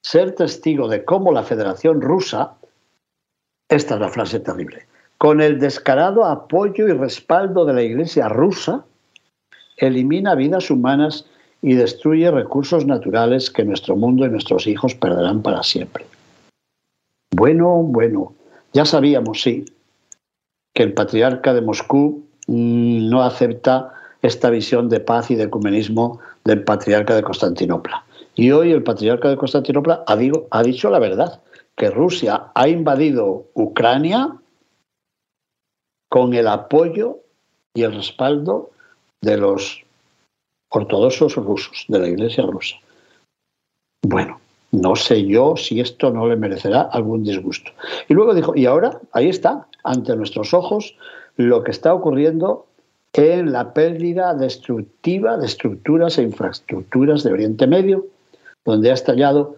ser 0.00 0.34
testigo 0.34 0.88
de 0.88 1.04
cómo 1.04 1.32
la 1.32 1.42
Federación 1.42 2.00
Rusa, 2.00 2.54
esta 3.68 3.94
es 3.94 4.00
la 4.00 4.08
frase 4.08 4.40
terrible, 4.40 4.86
con 5.22 5.40
el 5.40 5.60
descarado 5.60 6.24
apoyo 6.24 6.88
y 6.88 6.92
respaldo 6.94 7.64
de 7.64 7.72
la 7.72 7.82
Iglesia 7.82 8.28
rusa, 8.28 8.84
elimina 9.76 10.34
vidas 10.34 10.68
humanas 10.68 11.26
y 11.62 11.74
destruye 11.74 12.28
recursos 12.28 12.86
naturales 12.86 13.48
que 13.48 13.62
nuestro 13.62 13.94
mundo 13.94 14.26
y 14.26 14.30
nuestros 14.30 14.66
hijos 14.66 14.96
perderán 14.96 15.40
para 15.40 15.62
siempre. 15.62 16.06
Bueno, 17.36 17.84
bueno, 17.84 18.32
ya 18.72 18.84
sabíamos, 18.84 19.42
sí, 19.42 19.64
que 20.74 20.82
el 20.82 20.92
patriarca 20.92 21.54
de 21.54 21.60
Moscú 21.60 22.24
mm, 22.48 23.08
no 23.08 23.22
acepta 23.22 23.92
esta 24.22 24.50
visión 24.50 24.88
de 24.88 24.98
paz 24.98 25.30
y 25.30 25.36
de 25.36 25.44
ecumenismo 25.44 26.18
del 26.44 26.64
patriarca 26.64 27.14
de 27.14 27.22
Constantinopla. 27.22 28.04
Y 28.34 28.50
hoy 28.50 28.72
el 28.72 28.82
patriarca 28.82 29.28
de 29.28 29.36
Constantinopla 29.36 30.02
ha, 30.04 30.18
ha 30.50 30.62
dicho 30.64 30.90
la 30.90 30.98
verdad, 30.98 31.40
que 31.76 31.90
Rusia 31.90 32.48
ha 32.56 32.66
invadido 32.66 33.46
Ucrania 33.54 34.36
con 36.12 36.34
el 36.34 36.46
apoyo 36.46 37.20
y 37.72 37.84
el 37.84 37.94
respaldo 37.94 38.68
de 39.22 39.38
los 39.38 39.82
ortodoxos 40.68 41.36
rusos, 41.36 41.86
de 41.88 41.98
la 42.00 42.06
Iglesia 42.06 42.44
rusa. 42.44 42.76
Bueno, 44.06 44.38
no 44.72 44.94
sé 44.94 45.24
yo 45.24 45.56
si 45.56 45.80
esto 45.80 46.10
no 46.10 46.28
le 46.28 46.36
merecerá 46.36 46.82
algún 46.82 47.24
disgusto. 47.24 47.70
Y 48.10 48.12
luego 48.12 48.34
dijo, 48.34 48.54
y 48.54 48.66
ahora, 48.66 49.00
ahí 49.12 49.30
está, 49.30 49.66
ante 49.84 50.14
nuestros 50.14 50.52
ojos, 50.52 50.94
lo 51.36 51.64
que 51.64 51.70
está 51.70 51.94
ocurriendo 51.94 52.66
en 53.14 53.50
la 53.50 53.72
pérdida 53.72 54.34
destructiva 54.34 55.38
de 55.38 55.46
estructuras 55.46 56.18
e 56.18 56.24
infraestructuras 56.24 57.22
de 57.22 57.32
Oriente 57.32 57.66
Medio, 57.66 58.04
donde 58.66 58.90
ha 58.90 58.94
estallado 58.94 59.56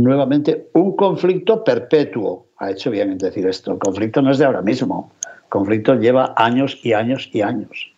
nuevamente 0.00 0.70
un 0.72 0.96
conflicto 0.96 1.62
perpetuo. 1.62 2.46
Ha 2.56 2.70
hecho 2.70 2.90
bien 2.90 3.12
en 3.12 3.18
decir 3.18 3.46
esto. 3.46 3.72
El 3.72 3.78
conflicto 3.78 4.22
no 4.22 4.30
es 4.30 4.38
de 4.38 4.46
ahora 4.46 4.62
mismo 4.62 5.12
conflicto 5.56 5.94
lleva 5.94 6.34
años 6.36 6.78
y 6.82 6.92
años 6.92 7.30
y 7.32 7.40
años. 7.40 7.92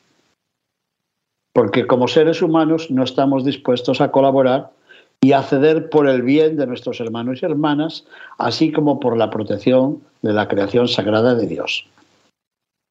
Porque 1.52 1.88
como 1.88 2.06
seres 2.06 2.40
humanos 2.40 2.88
no 2.88 3.02
estamos 3.02 3.44
dispuestos 3.44 4.00
a 4.00 4.12
colaborar 4.12 4.70
y 5.20 5.32
a 5.32 5.42
ceder 5.42 5.90
por 5.90 6.08
el 6.08 6.22
bien 6.22 6.56
de 6.56 6.68
nuestros 6.68 7.00
hermanos 7.00 7.42
y 7.42 7.46
hermanas, 7.46 8.06
así 8.38 8.70
como 8.70 9.00
por 9.00 9.16
la 9.16 9.30
protección 9.30 10.00
de 10.22 10.32
la 10.32 10.46
creación 10.46 10.86
sagrada 10.86 11.34
de 11.34 11.48
Dios. 11.48 11.88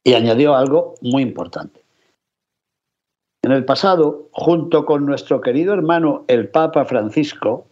Y 0.04 0.14
añadió 0.14 0.56
algo 0.56 0.96
muy 1.02 1.24
importante. 1.24 1.80
En 3.44 3.54
el 3.54 3.64
pasado, 3.64 4.28
junto 4.32 4.86
con 4.86 5.06
nuestro 5.06 5.40
querido 5.40 5.74
hermano 5.74 6.26
el 6.28 6.50
Papa 6.50 6.84
Francisco, 6.84 7.66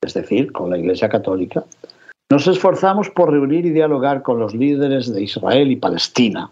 es 0.00 0.14
decir, 0.14 0.52
con 0.52 0.70
la 0.70 0.78
Iglesia 0.78 1.10
Católica, 1.10 1.64
nos 2.30 2.46
esforzamos 2.46 3.08
por 3.10 3.30
reunir 3.30 3.64
y 3.64 3.70
dialogar 3.70 4.22
con 4.22 4.38
los 4.38 4.54
líderes 4.54 5.12
de 5.12 5.22
Israel 5.22 5.70
y 5.70 5.76
Palestina. 5.76 6.50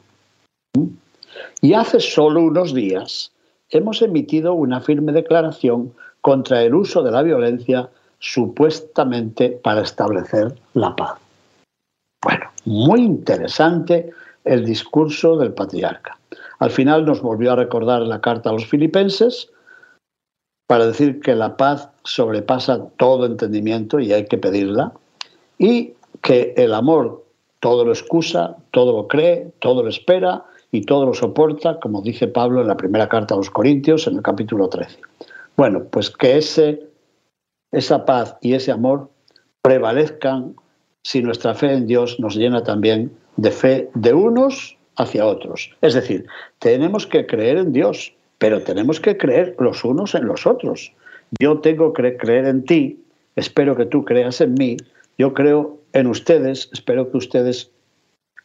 Y 1.60 1.74
hace 1.74 2.00
solo 2.00 2.40
unos 2.42 2.74
días 2.74 3.32
hemos 3.70 4.00
emitido 4.00 4.54
una 4.54 4.80
firme 4.80 5.12
declaración 5.12 5.92
contra 6.22 6.62
el 6.62 6.74
uso 6.74 7.02
de 7.02 7.10
la 7.10 7.22
violencia 7.22 7.90
supuestamente 8.18 9.50
para 9.50 9.82
establecer 9.82 10.54
la 10.74 10.96
paz. 10.96 11.18
Bueno, 12.22 12.50
muy 12.64 13.00
interesante 13.00 14.10
el 14.44 14.64
discurso 14.64 15.36
del 15.36 15.52
patriarca. 15.52 16.18
Al 16.58 16.70
final 16.70 17.04
nos 17.04 17.20
volvió 17.20 17.52
a 17.52 17.56
recordar 17.56 18.02
la 18.02 18.20
carta 18.20 18.48
a 18.48 18.52
los 18.54 18.66
filipenses 18.66 19.50
para 20.66 20.86
decir 20.86 21.20
que 21.20 21.34
la 21.34 21.56
paz 21.56 21.90
sobrepasa 22.04 22.88
todo 22.96 23.26
entendimiento 23.26 24.00
y 24.00 24.12
hay 24.12 24.26
que 24.26 24.38
pedirla 24.38 24.92
y 25.58 25.94
que 26.22 26.54
el 26.56 26.74
amor 26.74 27.24
todo 27.60 27.84
lo 27.84 27.92
excusa, 27.92 28.56
todo 28.70 28.92
lo 28.92 29.08
cree, 29.08 29.52
todo 29.60 29.82
lo 29.82 29.88
espera 29.88 30.44
y 30.70 30.82
todo 30.82 31.06
lo 31.06 31.14
soporta, 31.14 31.80
como 31.80 32.02
dice 32.02 32.28
Pablo 32.28 32.60
en 32.60 32.68
la 32.68 32.76
primera 32.76 33.08
carta 33.08 33.34
a 33.34 33.38
los 33.38 33.50
Corintios, 33.50 34.06
en 34.06 34.16
el 34.16 34.22
capítulo 34.22 34.68
13. 34.68 34.98
Bueno, 35.56 35.84
pues 35.84 36.10
que 36.10 36.36
ese, 36.36 36.86
esa 37.72 38.04
paz 38.04 38.36
y 38.40 38.54
ese 38.54 38.72
amor 38.72 39.08
prevalezcan 39.62 40.54
si 41.02 41.22
nuestra 41.22 41.54
fe 41.54 41.72
en 41.72 41.86
Dios 41.86 42.20
nos 42.20 42.36
llena 42.36 42.62
también 42.62 43.16
de 43.36 43.50
fe 43.50 43.88
de 43.94 44.12
unos 44.12 44.76
hacia 44.96 45.26
otros. 45.26 45.74
Es 45.80 45.94
decir, 45.94 46.26
tenemos 46.58 47.06
que 47.06 47.26
creer 47.26 47.58
en 47.58 47.72
Dios, 47.72 48.12
pero 48.38 48.62
tenemos 48.62 49.00
que 49.00 49.16
creer 49.16 49.54
los 49.58 49.84
unos 49.84 50.14
en 50.14 50.26
los 50.26 50.46
otros. 50.46 50.92
Yo 51.40 51.60
tengo 51.60 51.92
que 51.92 52.16
creer 52.16 52.46
en 52.46 52.64
ti, 52.64 53.02
espero 53.34 53.76
que 53.76 53.86
tú 53.86 54.04
creas 54.04 54.40
en 54.40 54.54
mí, 54.54 54.76
yo 55.18 55.34
creo 55.34 55.78
en 55.92 56.06
ustedes, 56.06 56.68
espero 56.72 57.10
que 57.10 57.16
ustedes 57.16 57.70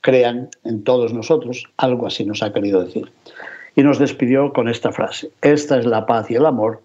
crean 0.01 0.49
en 0.63 0.83
todos 0.83 1.13
nosotros, 1.13 1.65
algo 1.77 2.07
así 2.07 2.25
nos 2.25 2.41
ha 2.41 2.53
querido 2.53 2.83
decir. 2.83 3.11
Y 3.75 3.83
nos 3.83 3.99
despidió 3.99 4.51
con 4.53 4.67
esta 4.67 4.91
frase, 4.91 5.31
esta 5.41 5.79
es 5.79 5.85
la 5.85 6.05
paz 6.05 6.29
y 6.29 6.35
el 6.35 6.45
amor 6.45 6.81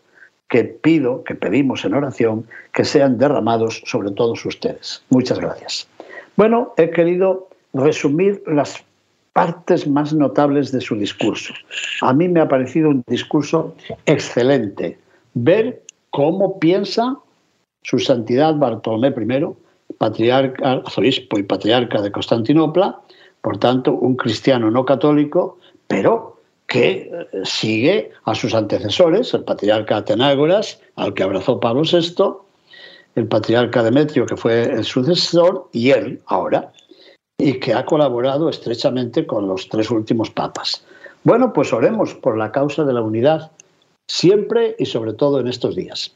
que 0.49 0.65
pido, 0.65 1.25
que 1.25 1.35
pedimos 1.35 1.85
en 1.85 1.95
oración, 1.95 2.47
que 2.73 2.85
sean 2.85 3.19
derramados 3.19 3.83
sobre 3.85 4.13
todos 4.13 4.45
ustedes. 4.45 5.03
Muchas 5.11 5.41
gracias. 5.41 5.89
Bueno, 6.37 6.73
he 6.77 6.91
querido 6.91 7.49
resumir 7.73 8.43
las 8.47 8.85
partes 9.33 9.87
más 9.87 10.13
notables 10.13 10.73
de 10.73 10.81
su 10.81 10.97
discurso. 10.97 11.53
A 12.01 12.13
mí 12.13 12.29
me 12.29 12.41
ha 12.41 12.49
parecido 12.49 12.91
un 12.91 13.03
discurso 13.07 13.75
excelente. 14.07 14.99
Ver 15.35 15.83
cómo 16.11 16.59
piensa 16.59 17.19
su 17.83 17.99
santidad 17.99 18.55
Bartolomé 18.55 19.09
I, 19.09 19.47
patriarca, 19.99 20.73
arzobispo 20.73 21.39
y 21.39 21.43
patriarca 21.43 22.01
de 22.03 22.13
Constantinopla, 22.13 23.01
por 23.41 23.59
tanto, 23.59 23.93
un 23.93 24.17
cristiano 24.17 24.71
no 24.71 24.85
católico, 24.85 25.59
pero 25.87 26.41
que 26.67 27.11
eh, 27.13 27.27
sigue 27.45 28.11
a 28.25 28.35
sus 28.35 28.55
antecesores, 28.55 29.33
el 29.35 29.45
patriarca 29.45 29.99
Atenágoras, 29.99 30.81
al 30.97 31.15
que 31.15 31.23
abrazó 31.23 31.61
Pablo 31.61 31.83
VI, 31.83 32.39
el 33.15 33.29
patriarca 33.29 33.83
Demetrio, 33.83 34.27
que 34.27 34.37
fue 34.37 34.65
el 34.65 34.85
sucesor, 34.85 35.69
y 35.73 35.91
él 35.91 36.21
ahora, 36.27 36.73
y 37.39 37.61
que 37.61 37.73
ha 37.73 37.85
colaborado 37.85 38.49
estrechamente 38.49 39.27
con 39.27 39.47
los 39.47 39.69
tres 39.69 39.91
últimos 39.91 40.31
papas. 40.31 40.85
Bueno, 41.23 41.53
pues 41.53 41.73
oremos 41.73 42.15
por 42.15 42.37
la 42.37 42.51
causa 42.51 42.85
de 42.85 42.95
la 42.95 43.03
unidad, 43.03 43.53
siempre 44.09 44.75
y 44.79 44.87
sobre 44.87 45.13
todo 45.13 45.39
en 45.39 45.47
estos 45.47 45.77
días. 45.77 46.16